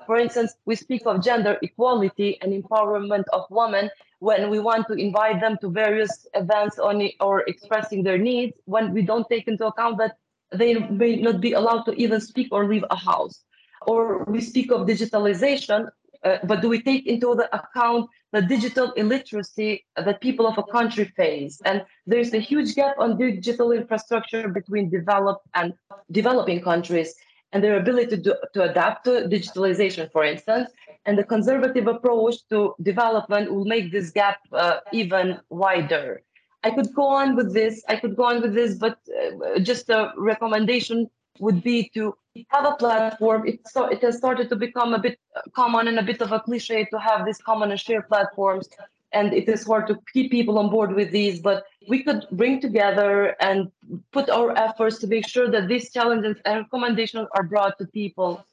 [0.07, 4.95] For instance, we speak of gender equality and empowerment of women when we want to
[4.95, 9.67] invite them to various events on or expressing their needs, when we don't take into
[9.67, 10.17] account that
[10.53, 13.43] they may not be allowed to even speak or leave a house.
[13.87, 15.89] Or we speak of digitalization,
[16.23, 20.63] uh, but do we take into the account the digital illiteracy that people of a
[20.63, 21.61] country face?
[21.65, 25.75] And there's a huge gap on digital infrastructure between developed and
[26.11, 27.15] developing countries
[27.53, 30.71] and their ability to, to adapt to digitalization, for instance.
[31.05, 36.23] And the conservative approach to development will make this gap uh, even wider.
[36.65, 39.91] I could go on with this, I could go on with this, but uh, just
[39.91, 41.11] a recommendation
[41.41, 42.15] would be to
[42.49, 43.47] have a platform.
[43.47, 46.33] It, so, it has started to become a bit uh, common and a bit of
[46.33, 48.69] a cliche to have these common and shared platforms
[49.13, 52.61] and it is hard to keep people on board with these but we could bring
[52.61, 53.71] together and
[54.13, 58.45] put our efforts to make sure that these challenges and recommendations are brought to people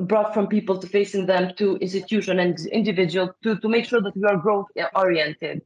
[0.00, 4.16] brought from people to facing them to institution and individual to, to make sure that
[4.16, 5.62] we are growth oriented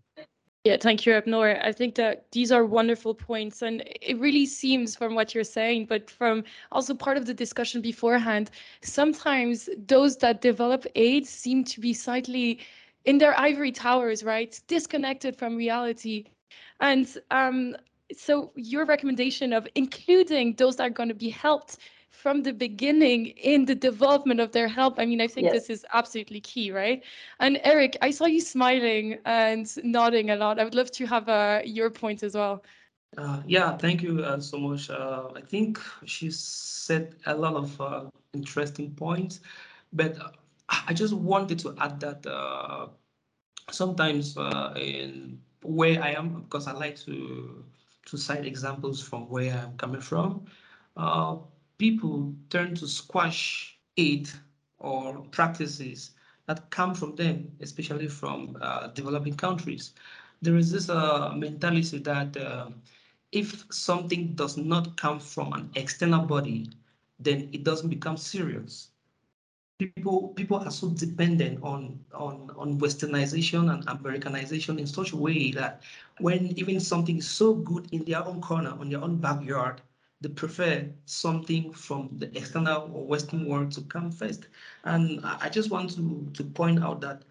[0.67, 1.65] yeah, thank you, Arbnore.
[1.65, 5.87] I think that these are wonderful points, and it really seems from what you're saying,
[5.87, 6.43] but from
[6.73, 8.51] also part of the discussion beforehand,
[8.83, 12.59] sometimes those that develop AIDS seem to be slightly
[13.05, 14.61] in their ivory towers, right?
[14.67, 16.25] Disconnected from reality.
[16.81, 17.77] And um,
[18.13, 21.79] so your recommendation of including those that are going to be helped
[22.17, 24.99] from the beginning in the development of their help.
[24.99, 25.55] I mean, I think yes.
[25.55, 27.05] this is absolutely key, right?
[27.41, 30.59] And Eric, I saw you smiling and nodding a lot.
[30.59, 32.65] I would love to have uh, your point as well.
[33.17, 34.91] Uh, yeah, thank you uh, so much.
[34.91, 38.05] Uh, I think she said a lot of uh,
[38.35, 39.41] interesting points,
[39.93, 40.17] but
[40.69, 42.89] I just wanted to add that uh,
[43.71, 47.65] sometimes uh, in where I am, because I like to
[48.07, 50.47] to cite examples from where I'm coming from,
[50.97, 51.37] uh,
[51.79, 54.29] people turn to squash aid
[54.79, 56.13] or practices
[56.47, 59.93] that come from them, especially from uh, developing countries.
[60.43, 62.71] There is this uh, mentality that uh,
[63.33, 66.71] if something does not come from an external body,
[67.19, 68.91] then it doesn't become serious
[69.79, 75.51] people people are so dependent on on on westernization and americanization in such a way
[75.51, 75.83] that
[76.19, 79.81] when even something is so good in their own corner on their own backyard
[80.27, 84.49] they prefer something from the external or western world to come first
[84.85, 87.23] and i just want to to point out that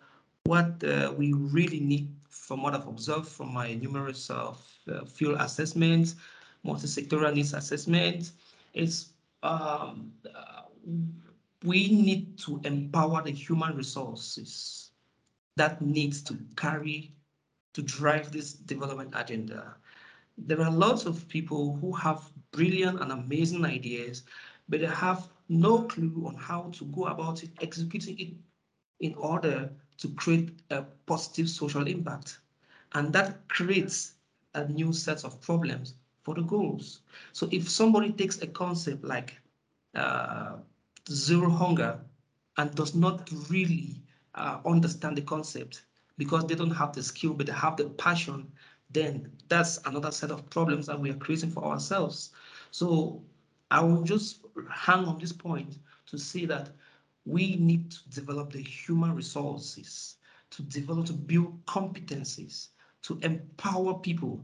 [0.46, 4.54] what uh, we really need from what i've observed from my numerous uh,
[5.08, 6.16] field assessments
[6.64, 8.32] multi-sectoral needs assessments
[8.74, 9.10] is
[9.44, 10.62] um, uh,
[11.64, 14.92] we need to empower the human resources
[15.58, 17.12] that needs to carry
[17.74, 19.76] to drive this development agenda.
[20.38, 24.24] There are lots of people who have brilliant and amazing ideas,
[24.70, 28.34] but they have no clue on how to go about it, executing it
[29.00, 32.40] in order to create a positive social impact.
[32.94, 34.14] And that creates
[34.54, 37.02] a new set of problems for the goals.
[37.34, 39.36] So if somebody takes a concept like
[39.96, 40.58] uh,
[41.10, 42.00] zero hunger
[42.58, 44.02] and does not really
[44.36, 45.86] uh, understand the concept
[46.18, 48.52] because they don't have the skill, but they have the passion,
[48.96, 52.32] then that's another set of problems that we are creating for ourselves.
[52.72, 53.24] So
[53.72, 54.40] I will just
[54.72, 55.78] hang on this point
[56.08, 56.70] to say that
[57.26, 60.18] we need to develop the human resources,
[60.52, 62.70] to develop, to build competencies,
[63.04, 64.44] to empower people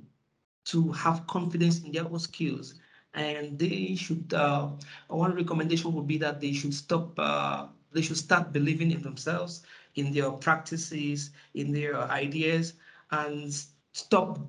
[0.66, 2.76] to have confidence in their own skills
[3.14, 4.70] and they should uh,
[5.08, 9.64] one recommendation would be that they should stop uh, they should start believing in themselves
[9.96, 12.74] in their practices in their ideas
[13.12, 14.40] and stop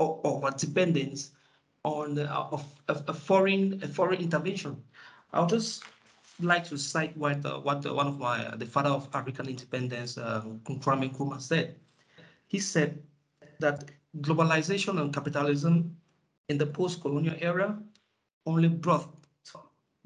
[0.00, 1.32] our dependence
[1.84, 4.82] on uh, of, of a foreign a foreign intervention
[5.34, 5.82] I'll just
[6.40, 9.48] like to cite what uh, what uh, one of my uh, the father of African
[9.48, 11.76] independence, um, Kwame Nkrumah, said.
[12.46, 13.02] He said
[13.58, 13.90] that
[14.20, 15.96] globalization and capitalism
[16.48, 17.78] in the post-colonial era
[18.46, 19.12] only brought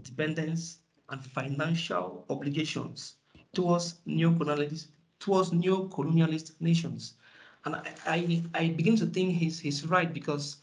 [0.01, 0.79] dependence
[1.11, 3.17] and financial obligations
[3.53, 4.89] towards neo-colonialist
[5.21, 7.15] towards neo-colonialist nations.
[7.69, 10.57] And I, I, I, begin to think he's, he's right because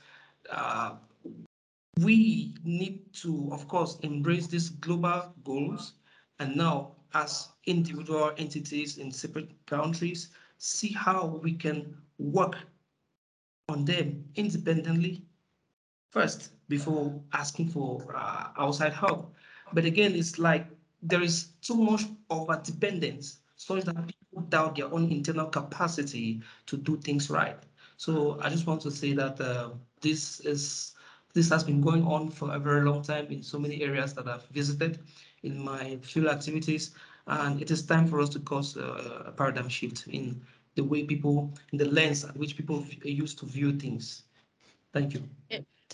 [0.50, 0.96] uh,
[2.00, 5.94] we need to, of course, embrace these global goals
[6.40, 12.56] and now as individual entities in separate countries, see how we can work
[13.70, 15.22] on them independently
[16.10, 19.32] first before asking for uh, outside help.
[19.74, 20.66] But again, it's like
[21.04, 22.02] there is too much
[22.32, 27.58] of a dependence so that people doubt their own internal capacity to do things right.
[27.98, 29.70] So I just want to say that uh,
[30.02, 30.94] this is
[31.34, 34.28] this has been going on for a very long time in so many areas that
[34.28, 35.00] I've visited
[35.44, 36.96] in my field activities,
[37.28, 40.42] and it is time for us to cause a paradigm shift in
[40.76, 44.24] the way people, in the lens at which people used to view things.
[44.94, 45.24] Thank you.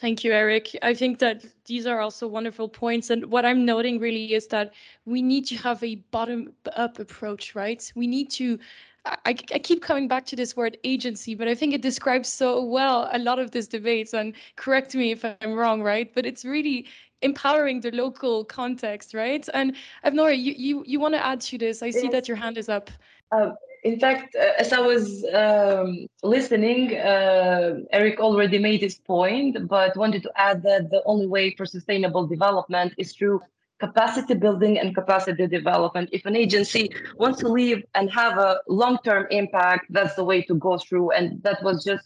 [0.01, 0.75] Thank you, Eric.
[0.81, 3.11] I think that these are also wonderful points.
[3.11, 4.73] And what I'm noting really is that
[5.05, 7.91] we need to have a bottom up approach, right?
[7.93, 8.57] We need to,
[9.05, 12.63] I, I keep coming back to this word agency, but I think it describes so
[12.63, 14.11] well a lot of this debate.
[14.13, 16.11] And correct me if I'm wrong, right?
[16.15, 16.87] But it's really
[17.21, 19.47] empowering the local context, right?
[19.53, 21.83] And Arbnore, you, you, you want to add to this?
[21.83, 22.11] I see yes.
[22.11, 22.89] that your hand is up.
[23.31, 23.51] Uh,
[23.83, 29.97] in fact, uh, as I was um, listening, uh, Eric already made his point, but
[29.97, 33.41] wanted to add that the only way for sustainable development is through
[33.79, 36.09] capacity building and capacity development.
[36.11, 40.53] If an agency wants to live and have a long-term impact, that's the way to
[40.53, 41.11] go through.
[41.11, 42.05] And that was just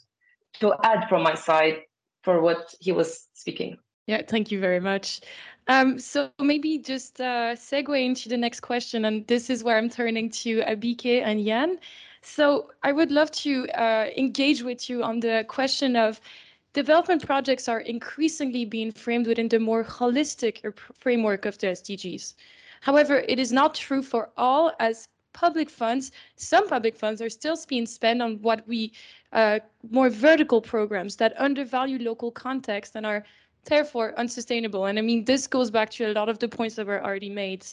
[0.61, 1.81] to add from my side
[2.23, 3.77] for what he was speaking.
[4.07, 5.19] Yeah, thank you very much.
[5.67, 9.89] Um, so maybe just uh, segue into the next question, and this is where I'm
[9.89, 11.79] turning to Abike and Jan.
[12.21, 16.19] So I would love to uh, engage with you on the question of
[16.73, 22.35] development projects are increasingly being framed within the more holistic framework of the SDGs.
[22.81, 27.57] However, it is not true for all as public funds, some public funds are still
[27.67, 28.93] being spent on what we
[29.33, 29.59] uh,
[29.91, 33.25] more vertical programs that undervalue local context and are
[33.65, 34.85] therefore unsustainable.
[34.85, 37.29] And I mean, this goes back to a lot of the points that were already
[37.29, 37.65] made.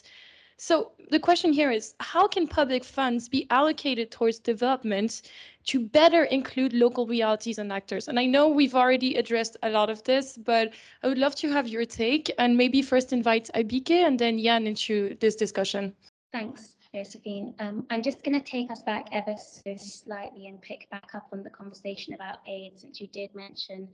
[0.57, 5.23] So the question here is, how can public funds be allocated towards development
[5.65, 8.07] to better include local realities and actors?
[8.07, 11.51] And I know we've already addressed a lot of this, but I would love to
[11.51, 15.93] have your take and maybe first invite Abike and then Jan into this discussion.
[16.31, 17.55] Thanks, Josephine.
[17.59, 21.27] Um, I'm just going to take us back ever so slightly and pick back up
[21.33, 23.87] on the conversation about aid, since you did mention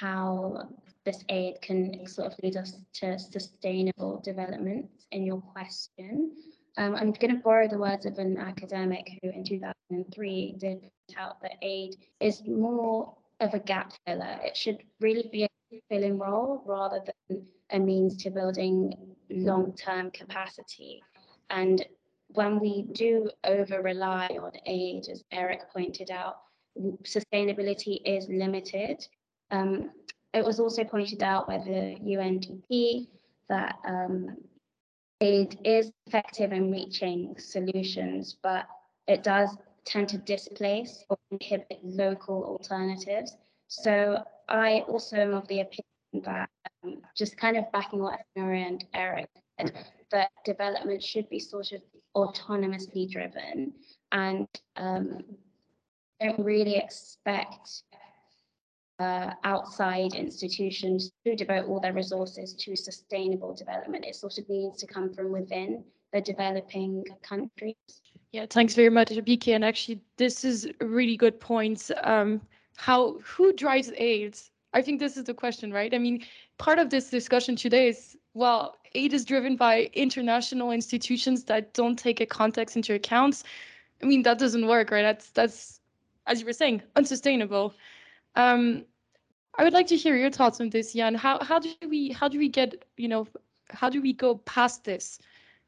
[0.00, 0.68] how
[1.04, 6.32] this aid can sort of lead us to sustainable development in your question.
[6.76, 11.18] Um, I'm going to borrow the words of an academic who in 2003 did point
[11.18, 14.38] out that aid is more of a gap filler.
[14.42, 15.48] It should really be a
[15.88, 18.94] filling role rather than a means to building
[19.30, 21.02] long-term capacity.
[21.50, 21.84] And
[22.28, 26.36] when we do over rely on aid, as Eric pointed out,
[27.04, 29.06] sustainability is limited
[29.50, 29.90] um,
[30.34, 33.08] it was also pointed out by the UNDP
[33.48, 34.36] that um,
[35.20, 38.66] aid is effective in reaching solutions, but
[39.06, 43.36] it does tend to displace or inhibit local alternatives.
[43.68, 46.50] So I also am of the opinion that
[46.84, 49.28] um, just kind of backing what Nora and Eric
[49.58, 49.72] said,
[50.10, 51.80] that development should be sort of
[52.16, 53.72] autonomously driven
[54.12, 55.22] and um,
[56.20, 57.82] don't really expect
[58.98, 64.04] uh, outside institutions to devote all their resources to sustainable development.
[64.04, 67.74] It sort of needs to come from within the developing countries.
[68.32, 69.54] Yeah, thanks very much, Abike.
[69.54, 71.90] And actually, this is a really good point.
[72.02, 72.40] Um,
[72.76, 74.38] how who drives aid?
[74.72, 75.92] I think this is the question, right?
[75.94, 76.24] I mean,
[76.58, 81.98] part of this discussion today is well, aid is driven by international institutions that don't
[81.98, 83.42] take a context into account.
[84.02, 85.02] I mean, that doesn't work, right?
[85.02, 85.80] That's that's
[86.26, 87.74] as you were saying, unsustainable.
[88.36, 88.84] Um,
[89.58, 91.14] I would like to hear your thoughts on this, Jan.
[91.14, 93.26] How how do we how do we get you know
[93.70, 95.18] how do we go past this?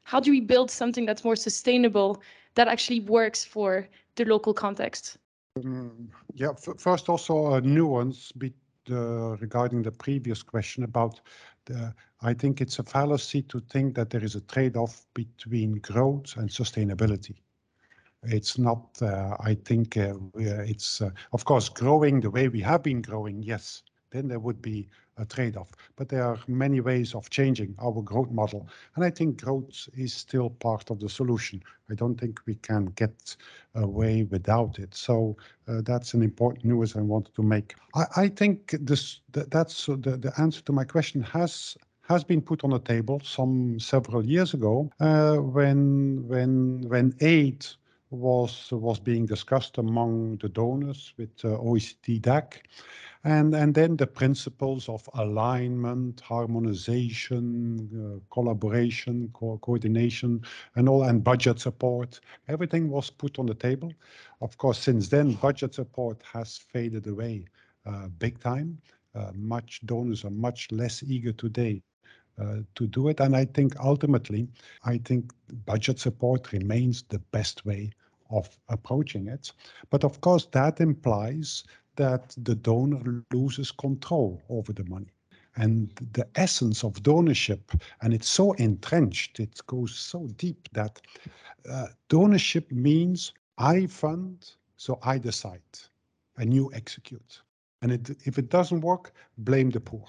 [0.03, 2.21] How do we build something that's more sustainable
[2.55, 5.17] that actually works for the local context?
[5.57, 8.53] Um, yeah, first also a nuance be,
[8.91, 11.21] uh, regarding the previous question about
[11.65, 11.93] the.
[12.21, 16.49] I think it's a fallacy to think that there is a trade-off between growth and
[16.49, 17.35] sustainability.
[18.23, 22.83] It's not, uh, I think uh, it's, uh, of course, growing the way we have
[22.83, 23.83] been growing, yes.
[24.11, 25.69] Then there would be a trade-off.
[25.95, 28.67] But there are many ways of changing our growth model.
[28.95, 31.61] And I think growth is still part of the solution.
[31.91, 33.37] I don't think we can get
[33.75, 34.95] away without it.
[34.95, 37.75] So that's an important news I wanted to make.
[37.93, 42.79] I, think that's the, the answer to my question has has been put on the
[42.79, 44.89] table some several years ago
[45.53, 47.63] when when when aid
[48.11, 52.61] was was being discussed among the donors with uh, OECD DAC.
[53.25, 60.41] And, and then the principles of alignment, harmonization, uh, collaboration, co coordination,
[60.75, 63.91] and all, and budget support, everything was put on the table.
[64.41, 67.45] Of course, since then, budget support has faded away
[67.85, 68.77] uh, big time.
[69.13, 71.83] Uh, much donors are much less eager today
[72.39, 73.19] uh, to do it.
[73.19, 74.47] And I think ultimately,
[74.83, 75.31] I think
[75.65, 77.91] budget support remains the best way
[78.29, 79.51] of approaching it.
[79.89, 81.63] But of course, that implies
[81.95, 85.11] that the donor loses control over the money.
[85.55, 91.01] And the essence of donorship, and it's so entrenched, it goes so deep that
[91.69, 95.61] uh, donorship means I fund, so I decide,
[96.37, 97.41] and you execute.
[97.81, 100.05] And it, if it doesn't work, blame the poor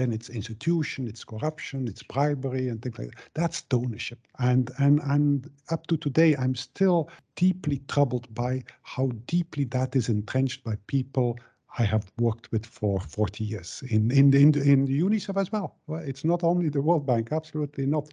[0.00, 3.24] then it's institution, it's corruption, it's bribery and things like that.
[3.34, 4.16] That's donorship.
[4.38, 10.08] And and and up to today, I'm still deeply troubled by how deeply that is
[10.08, 11.38] entrenched by people
[11.78, 15.76] I have worked with for 40 years in in in, in the UNICEF as well.
[15.86, 16.00] well.
[16.00, 18.08] It's not only the World Bank, absolutely not.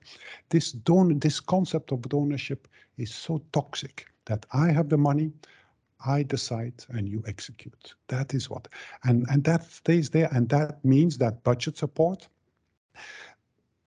[0.50, 2.66] This don this concept of donorship
[2.98, 5.32] is so toxic that I have the money,
[6.06, 7.96] I decide and you execute.
[8.08, 8.68] That is what,
[9.04, 10.30] and, and that stays there.
[10.32, 12.28] And that means that budget support,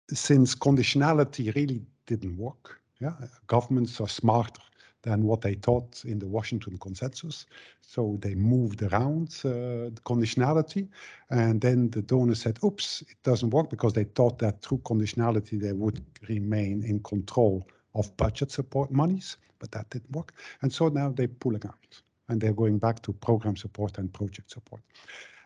[0.10, 3.14] since conditionality really didn't work, yeah,
[3.48, 4.62] governments are smarter
[5.04, 7.46] than what they thought in the Washington consensus.
[7.82, 10.88] So they moved around uh, the conditionality.
[11.30, 15.60] And then the donor said, oops, it doesn't work because they thought that through conditionality
[15.60, 20.34] they would remain in control of budget support monies but that didn't work.
[20.62, 24.52] And so now they're pulling out and they're going back to program support and project
[24.52, 24.82] support.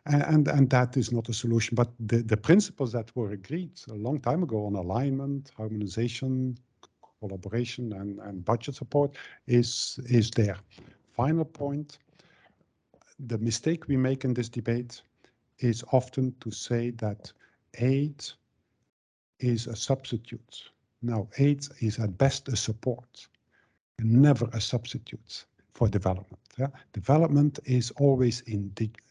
[0.07, 3.93] And, and, that is not a solution, but the, the principles that were agreed a
[3.93, 6.57] long time ago on alignment, harmonization,
[7.20, 10.57] collaboration and, and budget support is, is there.
[11.15, 11.99] Final point,
[13.20, 15.01] the mistake we make in this debate
[15.59, 17.32] is often to say that
[17.78, 18.26] aid
[19.39, 20.63] is a substitute.
[21.03, 23.28] Now, aid is at best a support
[24.00, 26.39] never a substitute for development.
[26.58, 26.68] Yeah?
[26.93, 28.43] Development is always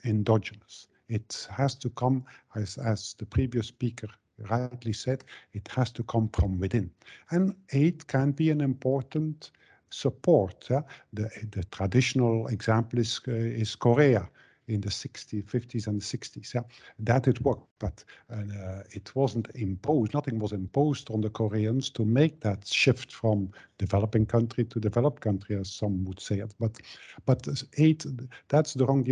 [0.04, 0.88] endogenous.
[1.08, 2.24] It has to come,
[2.54, 4.08] as, as the previous speaker
[4.50, 5.24] rightly said,
[5.54, 6.90] it has to come from within.
[7.30, 9.52] And aid can be an important
[9.90, 10.66] support.
[10.68, 10.82] Yeah?
[11.12, 14.28] The, the traditional example is, uh, is Korea
[14.68, 16.54] in the 60s, 50s and 60s.
[16.54, 16.62] Yeah,
[16.98, 18.02] that it worked, but
[18.32, 20.14] uh, it wasn't imposed.
[20.14, 25.20] Nothing was imposed on the Koreans to make that shift from developing country to developed
[25.20, 26.54] country, as some would say it.
[26.58, 26.78] But,
[27.26, 28.04] but aid,
[28.48, 29.06] that's the wrong.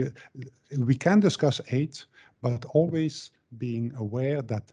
[0.76, 1.98] We can discuss aid,
[2.42, 4.72] but always being aware that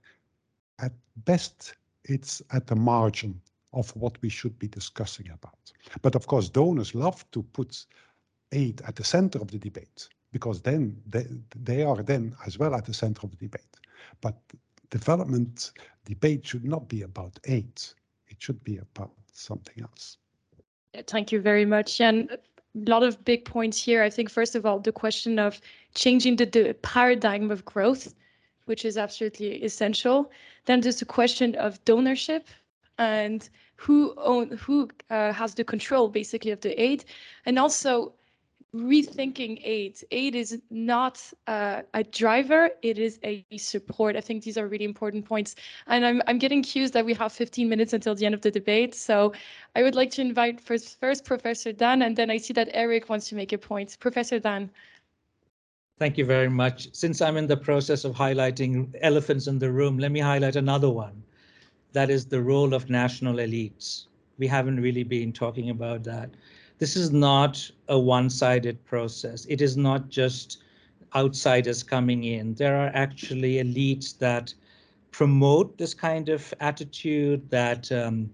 [0.80, 0.94] at
[1.26, 1.76] best
[2.06, 3.40] it's at the margin
[3.74, 5.72] of what we should be discussing about.
[6.02, 7.86] But of course, donors love to put
[8.52, 11.26] aid at the center of the debate because then they,
[11.64, 13.78] they are then as well at the center of the debate.
[14.22, 14.36] But
[14.90, 15.72] development
[16.06, 17.82] debate should not be about aid.
[18.28, 20.18] It should be about something else.
[21.08, 22.02] Thank you very much.
[22.02, 24.04] And a lot of big points here.
[24.04, 25.60] I think, first of all, the question of
[25.96, 28.14] changing the, the paradigm of growth,
[28.66, 30.32] which is absolutely essential.
[30.66, 32.44] Then there's a question of donorship
[32.98, 37.04] and who own who uh, has the control basically of the aid
[37.46, 38.14] and also
[38.76, 40.00] rethinking aid.
[40.12, 44.16] Aid is not uh, a driver, it is a support.
[44.16, 45.56] I think these are really important points.
[45.88, 48.52] And I'm, I'm getting cues that we have 15 minutes until the end of the
[48.52, 48.96] debate.
[48.96, 49.34] So
[49.76, 53.10] I would like to invite first, first Professor Dan, and then I see that Eric
[53.10, 53.98] wants to make a point.
[54.00, 54.70] Professor Dan.
[56.00, 56.90] Thank you very much.
[56.94, 60.90] Since I'm in the process of highlighting elephants in the room, let me highlight another
[60.90, 61.22] one.
[61.92, 64.06] That is the role of national elites.
[64.40, 66.32] We haven't really been talking about that
[66.82, 69.46] this is not a one-sided process.
[69.46, 70.64] It is not just
[71.16, 72.56] outsiders coming in.
[72.56, 74.52] There are actually elites that
[75.12, 78.32] promote this kind of attitude, that um,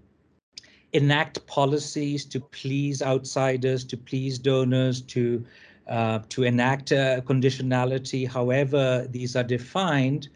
[0.94, 5.44] enact policies to please outsiders, to please donors, to
[5.86, 10.28] uh, to enact a conditionality, however these are defined,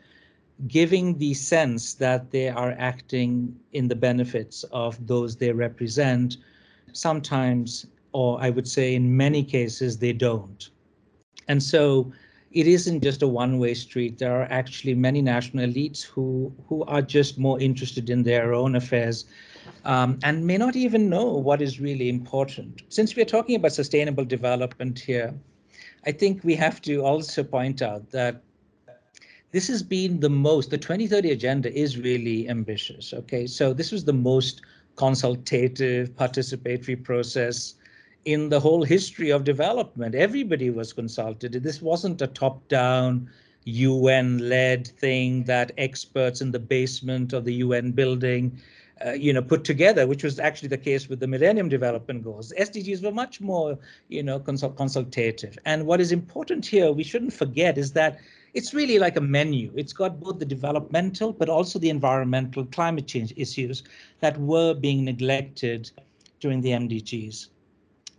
[0.66, 6.36] giving the sense that they are acting in the benefits of those they represent,
[6.92, 10.68] sometimes or I would say in many cases, they don't.
[11.48, 12.12] And so
[12.52, 14.18] it isn't just a one-way street.
[14.18, 18.76] There are actually many national elites who who are just more interested in their own
[18.76, 19.24] affairs
[19.84, 22.82] um, and may not even know what is really important.
[22.88, 25.34] Since we're talking about sustainable development here,
[26.06, 28.42] I think we have to also point out that
[29.50, 33.12] this has been the most, the 2030 agenda is really ambitious.
[33.12, 34.62] Okay, so this was the most
[34.96, 37.74] consultative, participatory process
[38.24, 40.14] in the whole history of development.
[40.14, 41.52] Everybody was consulted.
[41.52, 43.28] This wasn't a top down,
[43.64, 48.58] UN led thing that experts in the basement of the UN building.
[49.04, 52.52] Uh, you know, put together, which was actually the case with the Millennium Development Goals.
[52.56, 53.76] SDGs were much more,
[54.08, 55.58] you know, consult- consultative.
[55.64, 58.20] And what is important here, we shouldn't forget, is that
[58.54, 59.72] it's really like a menu.
[59.74, 63.82] It's got both the developmental, but also the environmental climate change issues
[64.20, 65.90] that were being neglected
[66.38, 67.48] during the MDGs.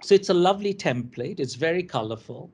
[0.03, 1.39] So it's a lovely template.
[1.39, 2.51] It's very colorful.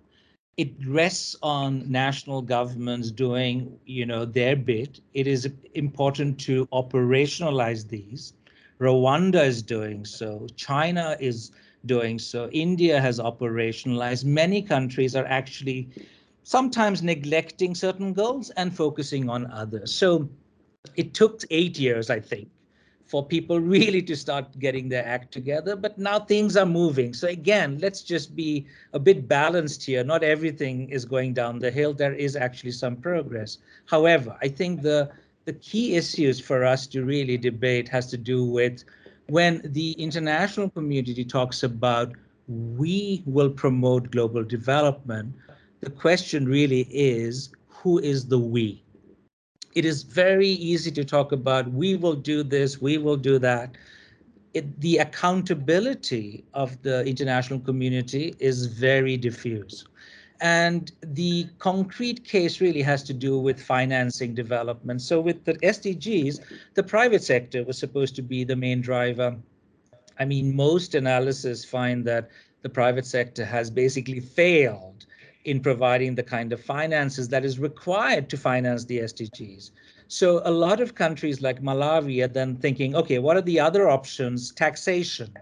[0.57, 4.99] It rests on national governments doing, you know, their bit.
[5.13, 8.33] It is important to operationalize these.
[8.79, 10.47] Rwanda is doing so.
[10.57, 11.51] China is
[11.85, 12.49] doing so.
[12.51, 14.25] India has operationalized.
[14.25, 15.89] Many countries are actually
[16.43, 19.93] sometimes neglecting certain goals and focusing on others.
[19.93, 20.29] So
[20.95, 22.49] it took eight years, I think,
[23.09, 25.75] for people really to start getting their act together.
[25.75, 27.15] But now things are moving.
[27.15, 30.03] So again, let's just be a bit balanced here.
[30.03, 31.91] Not everything is going down the hill.
[31.91, 33.57] There is actually some progress.
[33.85, 35.09] However, I think the
[35.45, 38.83] the key issues for us to really debate has to do with
[39.27, 42.13] when the international community talks about
[42.47, 45.33] we will promote global development,
[45.81, 48.83] the question really is who is the we?
[49.75, 53.75] It is very easy to talk about we will do this, we will do that.
[54.53, 59.85] It, the accountability of the international community is very diffuse.
[60.41, 65.01] And the concrete case really has to do with financing development.
[65.01, 66.39] So, with the SDGs,
[66.75, 69.35] the private sector was supposed to be the main driver.
[70.17, 72.29] I mean, most analysis find that
[72.61, 75.05] the private sector has basically failed
[75.49, 79.71] in providing the kind of finances that is required to finance the SDGs.
[80.07, 83.89] So a lot of countries like Malawi are then thinking, okay, what are the other
[83.89, 84.51] options?
[84.51, 85.33] Taxation.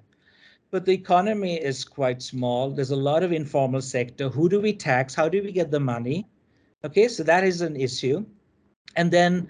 [0.72, 2.72] But the economy is quite small.
[2.72, 4.30] There's a lot of informal sector.
[4.30, 5.14] Who do we tax?
[5.14, 6.28] How do we get the money?
[6.84, 8.26] Okay, so that is an issue.
[8.96, 9.50] And then,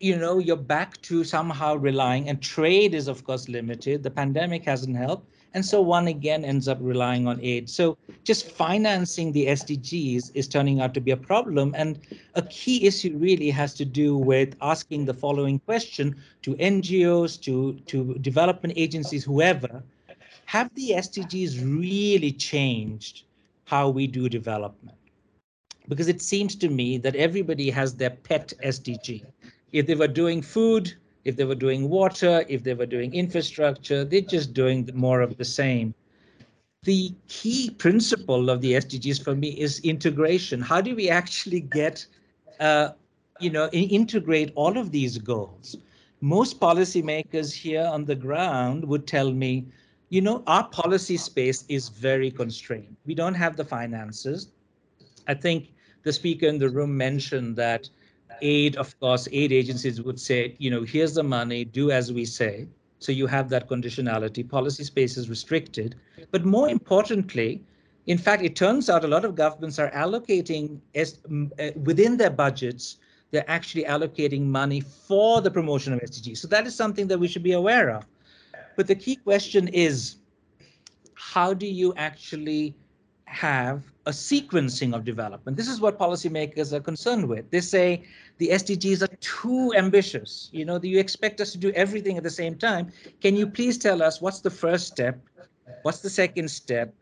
[0.00, 4.02] you know, you're back to somehow relying, and trade is, of course, limited.
[4.02, 5.30] The pandemic hasn't helped.
[5.54, 7.70] And so one again ends up relying on aid.
[7.70, 11.74] So just financing the SDGs is turning out to be a problem.
[11.76, 11.98] And
[12.34, 17.74] a key issue really has to do with asking the following question to NGOs, to,
[17.86, 19.82] to development agencies, whoever,
[20.46, 23.24] have the SDGs really changed
[23.64, 24.96] how we do development?
[25.88, 29.24] Because it seems to me that everybody has their pet SDG.
[29.72, 30.94] If they were doing food,
[31.26, 35.36] if they were doing water, if they were doing infrastructure, they're just doing more of
[35.36, 35.92] the same.
[36.84, 40.60] The key principle of the SDGs for me is integration.
[40.60, 42.06] How do we actually get,
[42.60, 42.90] uh,
[43.40, 45.76] you know, integrate all of these goals?
[46.20, 49.66] Most policymakers here on the ground would tell me,
[50.10, 52.96] you know, our policy space is very constrained.
[53.04, 54.52] We don't have the finances.
[55.26, 55.72] I think
[56.04, 57.90] the speaker in the room mentioned that
[58.42, 62.24] aid, of course, aid agencies would say, you know, here's the money, do as we
[62.24, 62.68] say.
[62.98, 64.48] So you have that conditionality.
[64.48, 65.96] Policy space is restricted.
[66.30, 67.62] But more importantly,
[68.06, 71.18] in fact, it turns out a lot of governments are allocating as,
[71.58, 72.96] uh, within their budgets,
[73.30, 76.38] they're actually allocating money for the promotion of SDGs.
[76.38, 78.06] So that is something that we should be aware of.
[78.76, 80.16] But the key question is,
[81.14, 82.74] how do you actually
[83.24, 85.56] have a sequencing of development.
[85.56, 87.50] This is what policymakers are concerned with.
[87.50, 88.04] They say
[88.38, 90.48] the SDGs are too ambitious.
[90.52, 92.92] You know, you expect us to do everything at the same time.
[93.20, 95.18] Can you please tell us what's the first step?
[95.82, 96.94] What's the second step?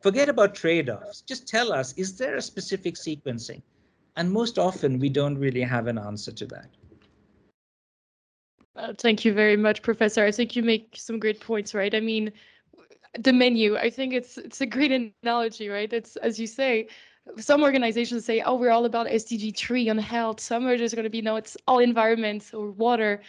[0.00, 1.22] Forget about trade-offs.
[1.22, 3.62] Just tell us, is there a specific sequencing?
[4.16, 6.68] And most often we don't really have an answer to that.
[8.76, 10.24] Uh, thank you very much, Professor.
[10.24, 11.94] I think you make some great points, right?
[11.94, 12.32] I mean,
[13.18, 14.92] the menu i think it's it's a great
[15.22, 15.92] analogy right?
[15.92, 16.86] It's as you say
[17.38, 20.38] some organizations say oh we're all about sdg 3 on health.
[20.40, 23.20] Some are just going to be no it's all environment or water.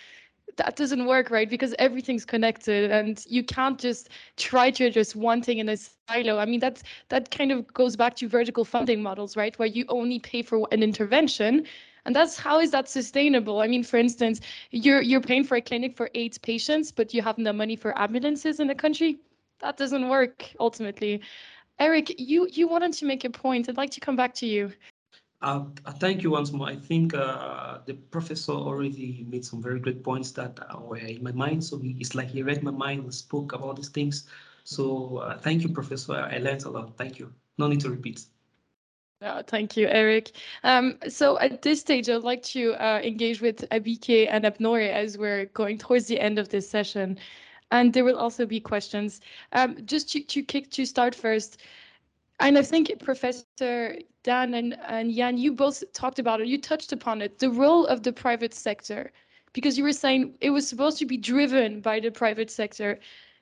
[0.58, 1.50] That doesn't work right?
[1.50, 6.38] Because everything's connected and you can't just try to address one thing in a silo.
[6.38, 9.58] I mean that's that kind of goes back to vertical funding models right?
[9.58, 11.66] Where you only pay for an intervention
[12.06, 13.62] and that's how is that sustainable?
[13.62, 17.24] I mean for instance you're you're paying for a clinic for aids patients but you
[17.24, 19.20] have no money for ambulances in the country
[19.62, 21.22] that doesn't work ultimately.
[21.80, 23.70] Eric, you you wanted to make a point.
[23.70, 24.72] I'd like to come back to you.
[25.42, 26.68] Uh, uh, thank you once more.
[26.68, 31.32] I think uh, the professor already made some very great points that were in my
[31.32, 31.64] mind.
[31.64, 34.28] So it's like he read my mind and spoke about these things.
[34.64, 36.14] So uh, thank you, professor.
[36.14, 36.96] I learned a lot.
[36.96, 37.34] Thank you.
[37.58, 38.26] No need to repeat.
[39.24, 40.32] Oh, thank you, Eric.
[40.64, 45.18] Um, so at this stage, I'd like to uh, engage with Abike and Arbnore as
[45.18, 47.18] we're going towards the end of this session.
[47.72, 49.22] And there will also be questions.
[49.54, 51.62] Um, just to, to kick to start first,
[52.40, 56.92] and I think Professor Dan and, and Jan, you both talked about it, you touched
[56.92, 59.12] upon it, the role of the private sector,
[59.54, 63.00] because you were saying it was supposed to be driven by the private sector.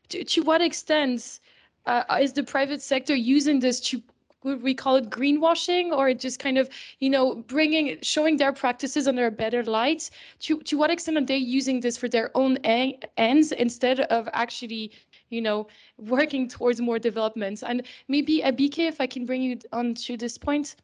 [0.10, 1.40] To, to what extent
[1.86, 4.02] uh, is the private sector using this to
[4.44, 6.70] would we call it greenwashing or just kind of
[7.00, 10.10] you know bringing showing their practices under a better light
[10.40, 14.92] to to what extent are they using this for their own ends instead of actually
[15.30, 15.68] you know,
[15.98, 17.64] working towards more developments.
[17.64, 20.76] And maybe Abike, if I can bring you on to this point.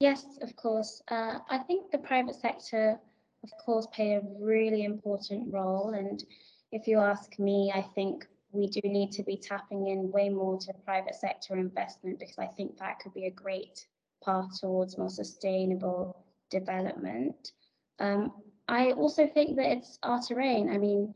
[0.00, 1.02] Yes, of course.
[1.08, 2.98] Uh, I think the private sector,
[3.42, 5.90] of course, play a really important role.
[5.90, 6.24] And
[6.72, 10.58] if you ask me, I think we do need to be tapping in way more
[10.58, 13.86] to private sector investment because I think that could be a great
[14.24, 17.52] path towards more sustainable development.
[17.98, 18.32] Um,
[18.68, 20.70] I also think that it's our terrain.
[20.70, 21.14] I mean,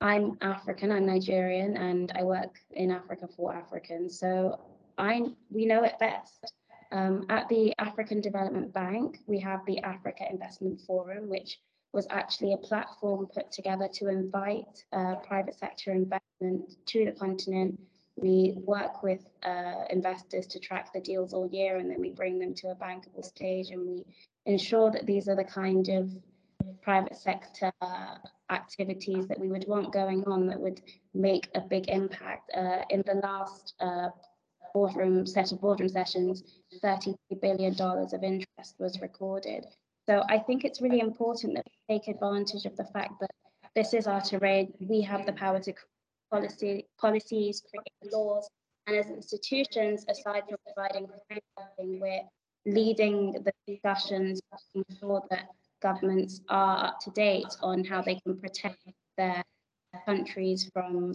[0.00, 4.18] I'm African, I'm Nigerian, and I work in Africa for Africans.
[4.18, 4.60] So
[4.96, 6.52] I we know it best.
[6.92, 11.60] Um, at the African Development Bank, we have the Africa Investment Forum, which
[11.92, 17.80] was actually a platform put together to invite uh, private sector investment to the continent.
[18.16, 22.38] We work with uh, investors to track the deals all year, and then we bring
[22.38, 24.04] them to a bankable stage, and we
[24.46, 26.10] ensure that these are the kind of
[26.82, 27.72] private sector
[28.50, 30.80] activities that we would want going on that would
[31.14, 32.50] make a big impact.
[32.54, 34.08] Uh, in the last uh,
[34.74, 36.42] boardroom set of boardroom sessions,
[36.82, 39.66] $33 billion of interest was recorded.
[40.10, 43.30] So I think it's really important that we take advantage of the fact that
[43.76, 44.72] this is our terrain.
[44.80, 45.72] We have the power to
[46.32, 48.50] policy, policies, create laws,
[48.88, 52.22] and as institutions, aside from providing frameworking, we're
[52.66, 54.40] leading the discussions
[54.74, 55.46] to ensure that
[55.80, 58.82] governments are up to date on how they can protect
[59.16, 59.44] their
[60.06, 61.14] countries from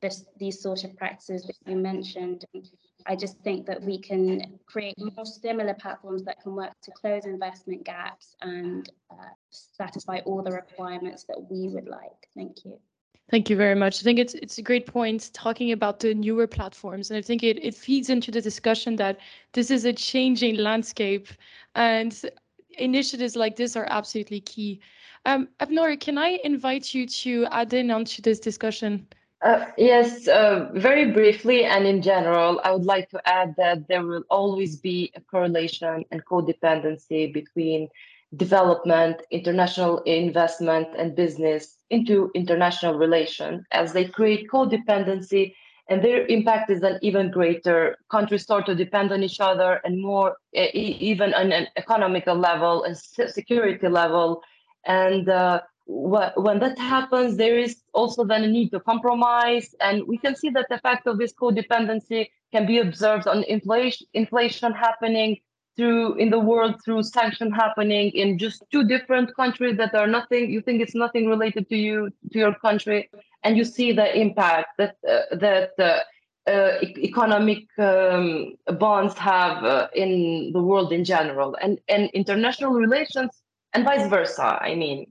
[0.00, 2.44] this, these sort of practices that you mentioned.
[3.06, 7.24] I just think that we can create more similar platforms that can work to close
[7.24, 9.14] investment gaps and uh,
[9.50, 12.28] satisfy all the requirements that we would like.
[12.34, 12.78] Thank you.
[13.30, 14.00] Thank you very much.
[14.00, 17.42] I think it's it's a great point talking about the newer platforms, and I think
[17.42, 19.18] it it feeds into the discussion that
[19.52, 21.28] this is a changing landscape,
[21.74, 22.14] and
[22.78, 24.80] initiatives like this are absolutely key.
[25.24, 29.08] Um, Arbnore, can I invite you to add in onto this discussion?
[29.42, 34.02] Uh, yes, uh, very briefly and in general, I would like to add that there
[34.02, 37.88] will always be a correlation and codependency between
[38.36, 45.54] development, international investment, and business into international relations as they create codependency
[45.88, 47.96] and their impact is an even greater.
[48.10, 52.96] Countries start to depend on each other and more, even on an economical level and
[52.96, 54.42] security level.
[54.84, 59.74] And uh, when that happens, there is also then a need to compromise.
[59.80, 64.06] And we can see that the effect of this codependency can be observed on inflation,
[64.12, 65.38] inflation happening
[65.76, 70.50] through in the world through sanction happening in just two different countries that are nothing
[70.50, 73.10] you think it's nothing related to you to your country
[73.42, 76.00] and you see the impact that uh, that uh,
[76.50, 83.30] uh, economic um, bonds have uh, in the world in general and and international relations
[83.74, 85.06] and vice versa i mean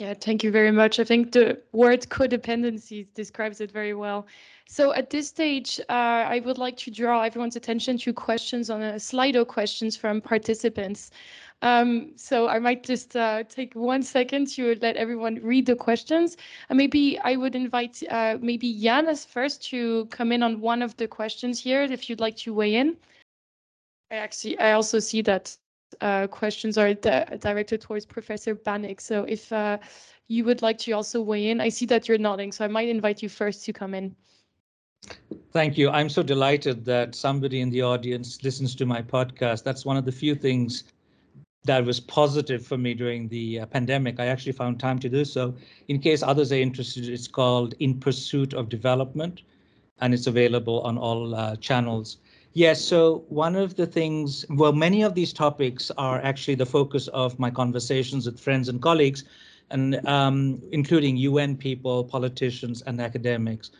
[0.00, 0.98] yeah, thank you very much.
[0.98, 4.26] I think the word codependency describes it very well.
[4.66, 8.82] So at this stage, uh, I would like to draw everyone's attention to questions on
[8.82, 11.10] a Slido questions from participants.
[11.60, 16.38] Um, so I might just uh, take one second to let everyone read the questions.
[16.70, 20.96] And maybe I would invite uh, maybe Janis first to come in on one of
[20.96, 22.96] the questions here, if you'd like to weigh in.
[24.10, 25.54] I actually, I also see that
[26.00, 29.00] uh, questions are di directed towards Professor Banik.
[29.00, 29.78] So if uh,
[30.28, 32.88] you would like to also weigh in, I see that you're nodding, so I might
[32.88, 34.14] invite you first to come in.
[35.52, 35.90] Thank you.
[35.90, 39.64] I'm so delighted that somebody in the audience listens to my podcast.
[39.64, 40.84] That's one of the few things
[41.64, 44.20] that was positive for me during the uh, pandemic.
[44.20, 45.54] I actually found time to do so.
[45.88, 49.42] In case others are interested, it's called In Pursuit of Development,
[50.00, 52.18] and it's available on all uh, channels.
[52.52, 57.06] Yes, so one of the things, well, many of these topics are actually the focus
[57.08, 59.24] of my conversations with friends and colleagues,
[59.70, 63.70] and um, including UN people, politicians, and academics.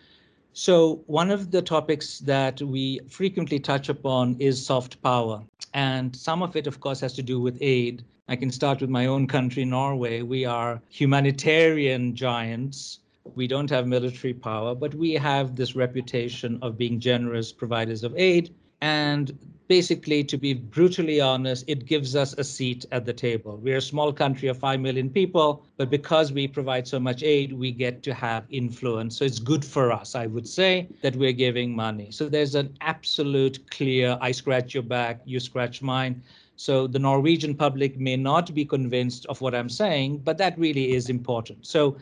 [0.52, 5.42] So one of the topics that we frequently touch upon is soft power.
[5.74, 8.04] And some of it, of course, has to do with aid.
[8.28, 10.22] I can start with my own country, Norway.
[10.22, 13.00] We are humanitarian giants.
[13.34, 18.14] We don't have military power, but we have this reputation of being generous providers of
[18.16, 18.54] aid.
[18.82, 23.56] And basically, to be brutally honest, it gives us a seat at the table.
[23.58, 27.52] We're a small country of 5 million people, but because we provide so much aid,
[27.52, 29.16] we get to have influence.
[29.16, 32.10] So it's good for us, I would say, that we're giving money.
[32.10, 36.22] So there's an absolute clear I scratch your back, you scratch mine.
[36.56, 40.92] So the Norwegian public may not be convinced of what I'm saying, but that really
[40.92, 41.66] is important.
[41.66, 41.96] So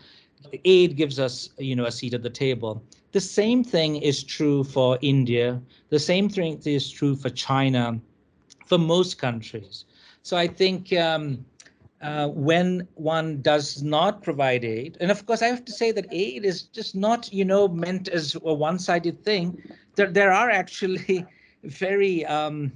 [0.65, 2.83] aid gives us, you know, a seat at the table.
[3.13, 5.61] The same thing is true for India.
[5.89, 8.01] The same thing is true for China,
[8.67, 9.85] for most countries.
[10.23, 11.45] So I think um,
[12.03, 16.07] uh, when one does not provide aid, and of course I have to say that
[16.11, 19.63] aid is just not, you know, meant as a one-sided thing.
[19.97, 21.25] There, there are actually
[21.65, 22.73] very um,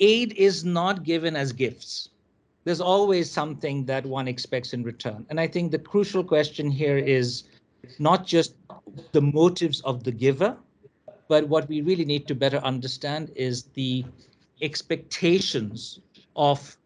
[0.00, 2.10] aid is not given as gifts.
[2.64, 5.26] There's always something that one expects in return.
[5.28, 7.44] And I think the crucial question here is
[7.98, 8.54] not just
[9.12, 10.56] the motives of the giver,
[11.28, 14.04] but what we really need to better understand is the
[14.62, 16.00] expectations
[16.36, 16.76] of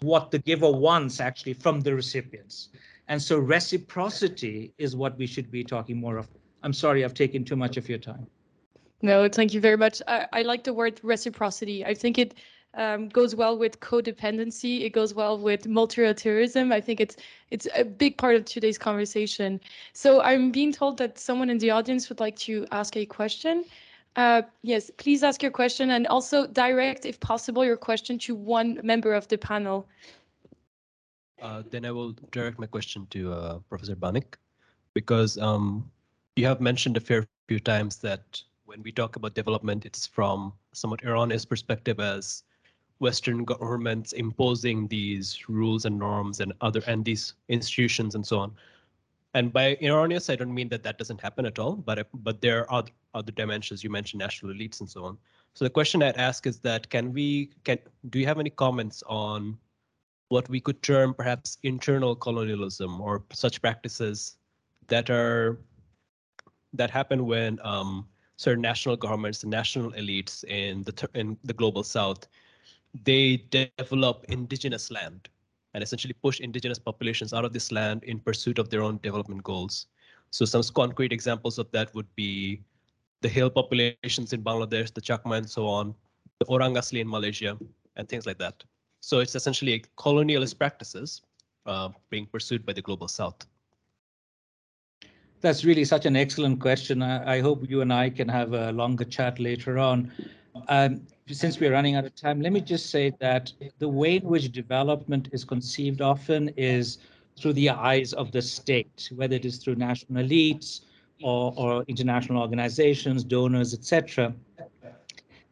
[0.00, 2.68] what the giver wants actually from the recipients.
[3.08, 6.28] And so reciprocity is what we should be talking more of.
[6.62, 8.26] I'm sorry, I've taken too much of your time.
[9.00, 10.00] No, thank you very much.
[10.06, 11.84] I, I like the word reciprocity.
[11.84, 12.34] I think it
[12.74, 14.82] um, goes well with codependency.
[14.82, 16.72] It goes well with multilateralism.
[16.72, 17.16] I think it's
[17.50, 19.60] it's a big part of today's conversation.
[19.92, 23.64] So I'm being told that someone in the audience would like to ask a question.
[24.16, 28.78] Uh, yes, please ask your question and also direct, if possible, your question to one
[28.82, 29.88] member of the panel.
[31.40, 34.36] Uh, then I will direct my question to uh, Professor Banik,
[34.94, 35.90] because um,
[36.36, 40.52] you have mentioned a fair few times that when we talk about development, it's from
[40.72, 42.44] somewhat erroneous perspective as
[43.02, 48.54] Western governments imposing these rules and norms and other and these institutions and so on.
[49.34, 52.70] And by erroneous, I don't mean that that doesn't happen at all, but but there
[52.70, 53.82] are other, dimensions.
[53.82, 55.18] You mentioned national elites and so on.
[55.54, 57.78] So the question I'd ask is that can we can
[58.10, 59.58] do you have any comments on
[60.28, 64.36] what we could term perhaps internal colonialism or such practices
[64.86, 65.58] that are
[66.72, 72.28] that happen when um, certain national governments, national elites in the in the global south
[73.04, 75.28] they develop indigenous land
[75.74, 79.42] and essentially push indigenous populations out of this land in pursuit of their own development
[79.42, 79.86] goals.
[80.30, 82.60] So some concrete examples of that would be
[83.22, 85.94] the hill populations in Bangladesh, the Chakma and so on,
[86.38, 87.56] the Orang Asli in Malaysia,
[87.96, 88.64] and things like that.
[89.00, 91.22] So it's essentially colonialist practices
[91.66, 93.46] uh, being pursued by the global south.
[95.40, 97.02] That's really such an excellent question.
[97.02, 100.12] I, I, hope you and I can have a longer chat later on.
[100.68, 104.24] Um, since we're running out of time, let me just say that the way in
[104.24, 106.98] which development is conceived often is
[107.38, 110.82] through the eyes of the state, whether it is through national elites
[111.22, 114.34] or, or international organizations, donors, etc.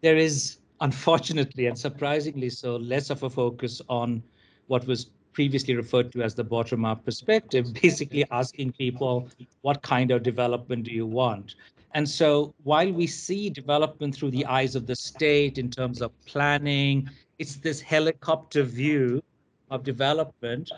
[0.00, 4.22] There is, unfortunately and surprisingly so, less of a focus on
[4.66, 9.28] what was previously referred to as the bottom up perspective, basically asking people,
[9.62, 11.54] what kind of development do you want?
[11.94, 16.12] And so while we see development through the eyes of the state in terms of
[16.24, 19.22] planning, it's this helicopter view
[19.70, 20.70] of development.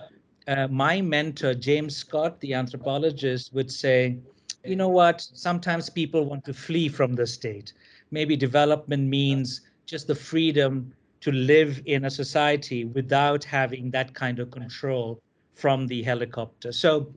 [0.48, 4.16] Uh, my mentor, James Scott, the anthropologist, would say,
[4.64, 7.72] you know what, sometimes people want to flee from the state.
[8.10, 14.38] Maybe development means just the freedom to live in a society without having that kind
[14.38, 15.20] of control
[15.54, 16.72] from the helicopter.
[16.72, 17.12] So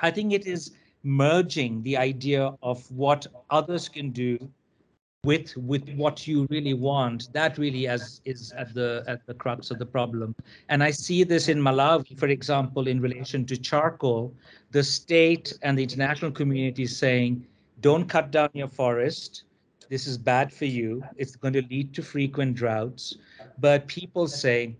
[0.00, 4.38] I think it is merging the idea of what others can do
[5.24, 9.70] with with what you really want that really as is at the at the crux
[9.70, 10.34] of the problem.
[10.68, 14.34] And i see this in malawi for example in relation to charcoal.
[14.72, 17.46] The state and the international community saying
[17.80, 19.44] don't cut down your forest.
[19.88, 21.04] This is bad for you.
[21.16, 23.16] It's going to lead to frequent droughts.
[23.60, 24.74] But people say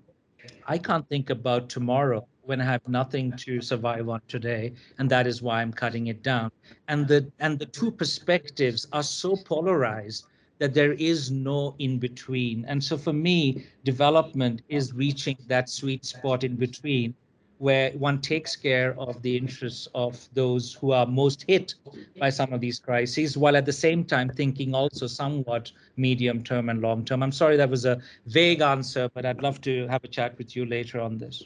[0.66, 5.27] i can't think about tomorrow when I have nothing to survive on today, and that
[5.27, 6.51] is why I'm cutting it down.
[6.89, 10.27] And the and the two perspectives are so polarized
[10.59, 12.64] that there is no in between.
[12.66, 17.14] And so for me, development is reaching that sweet spot in between
[17.59, 21.74] where one takes care of the interests of those who are most hit
[22.19, 26.70] by some of these crises, while at the same time thinking also somewhat medium term
[26.70, 27.23] and long term.
[27.23, 30.56] I'm sorry that was a vague answer, but I'd love to have a chat with
[30.56, 31.44] you later on this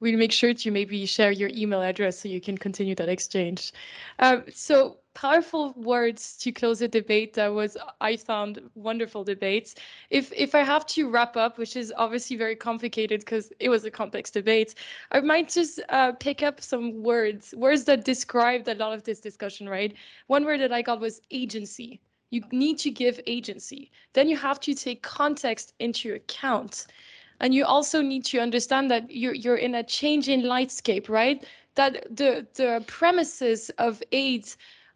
[0.00, 3.72] we'll make sure to maybe share your email address so you can continue that exchange.
[4.18, 9.74] Um, so powerful words to close a debate that was I found wonderful debates.
[10.10, 13.84] If if I have to wrap up, which is obviously very complicated because it was
[13.84, 14.76] a complex debate,
[15.10, 19.20] I might just uh, pick up some words, words that described a lot of this
[19.20, 19.68] discussion.
[19.68, 19.94] Right,
[20.28, 22.00] one word that I got was agency.
[22.30, 23.90] You need to give agency.
[24.12, 26.86] Then you have to take context into account.
[27.40, 31.44] And you also need to understand that you're, you're in a changing lightscape, right?
[31.74, 34.48] That the, the premises of aid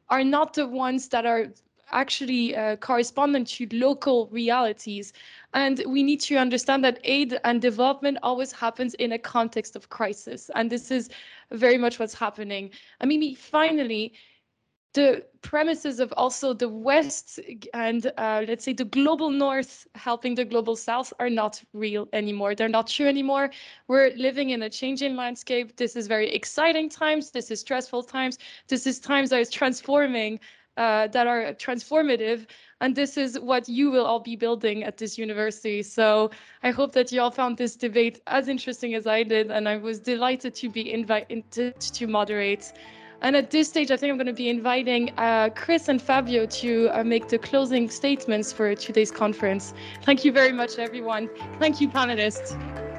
[0.09, 1.49] are not the ones that are
[1.93, 5.13] actually uh, correspondent to local realities.
[5.55, 9.91] And we need to understand that aid and development always happens in a context of
[9.91, 10.51] crisis.
[10.55, 11.11] And this is
[11.51, 12.71] very much what's happening.
[13.01, 14.15] I mean, finally,
[14.95, 17.41] the premises of also the West
[17.75, 22.55] and uh, let's say the global North helping the global South are not real anymore.
[22.55, 23.51] They're not true anymore.
[23.89, 25.77] We're living in a changing landscape.
[25.77, 27.31] This is very exciting times.
[27.31, 28.39] This is stressful times.
[28.69, 30.39] This is times that is transforming,
[30.77, 32.47] uh, that are transformative.
[32.81, 35.83] And this is what you will all be building at this university.
[35.83, 36.31] So
[36.63, 39.51] I hope that you all found this debate as interesting as I did.
[39.51, 42.73] And I was delighted to be invited to moderate.
[43.23, 46.45] And at this stage, I think I'm going to be inviting uh, Chris and Fabio
[46.45, 49.75] to uh, make the closing statements for today's conference.
[50.03, 51.31] Thank you very much, everyone.
[51.61, 52.92] Thank you, panelists.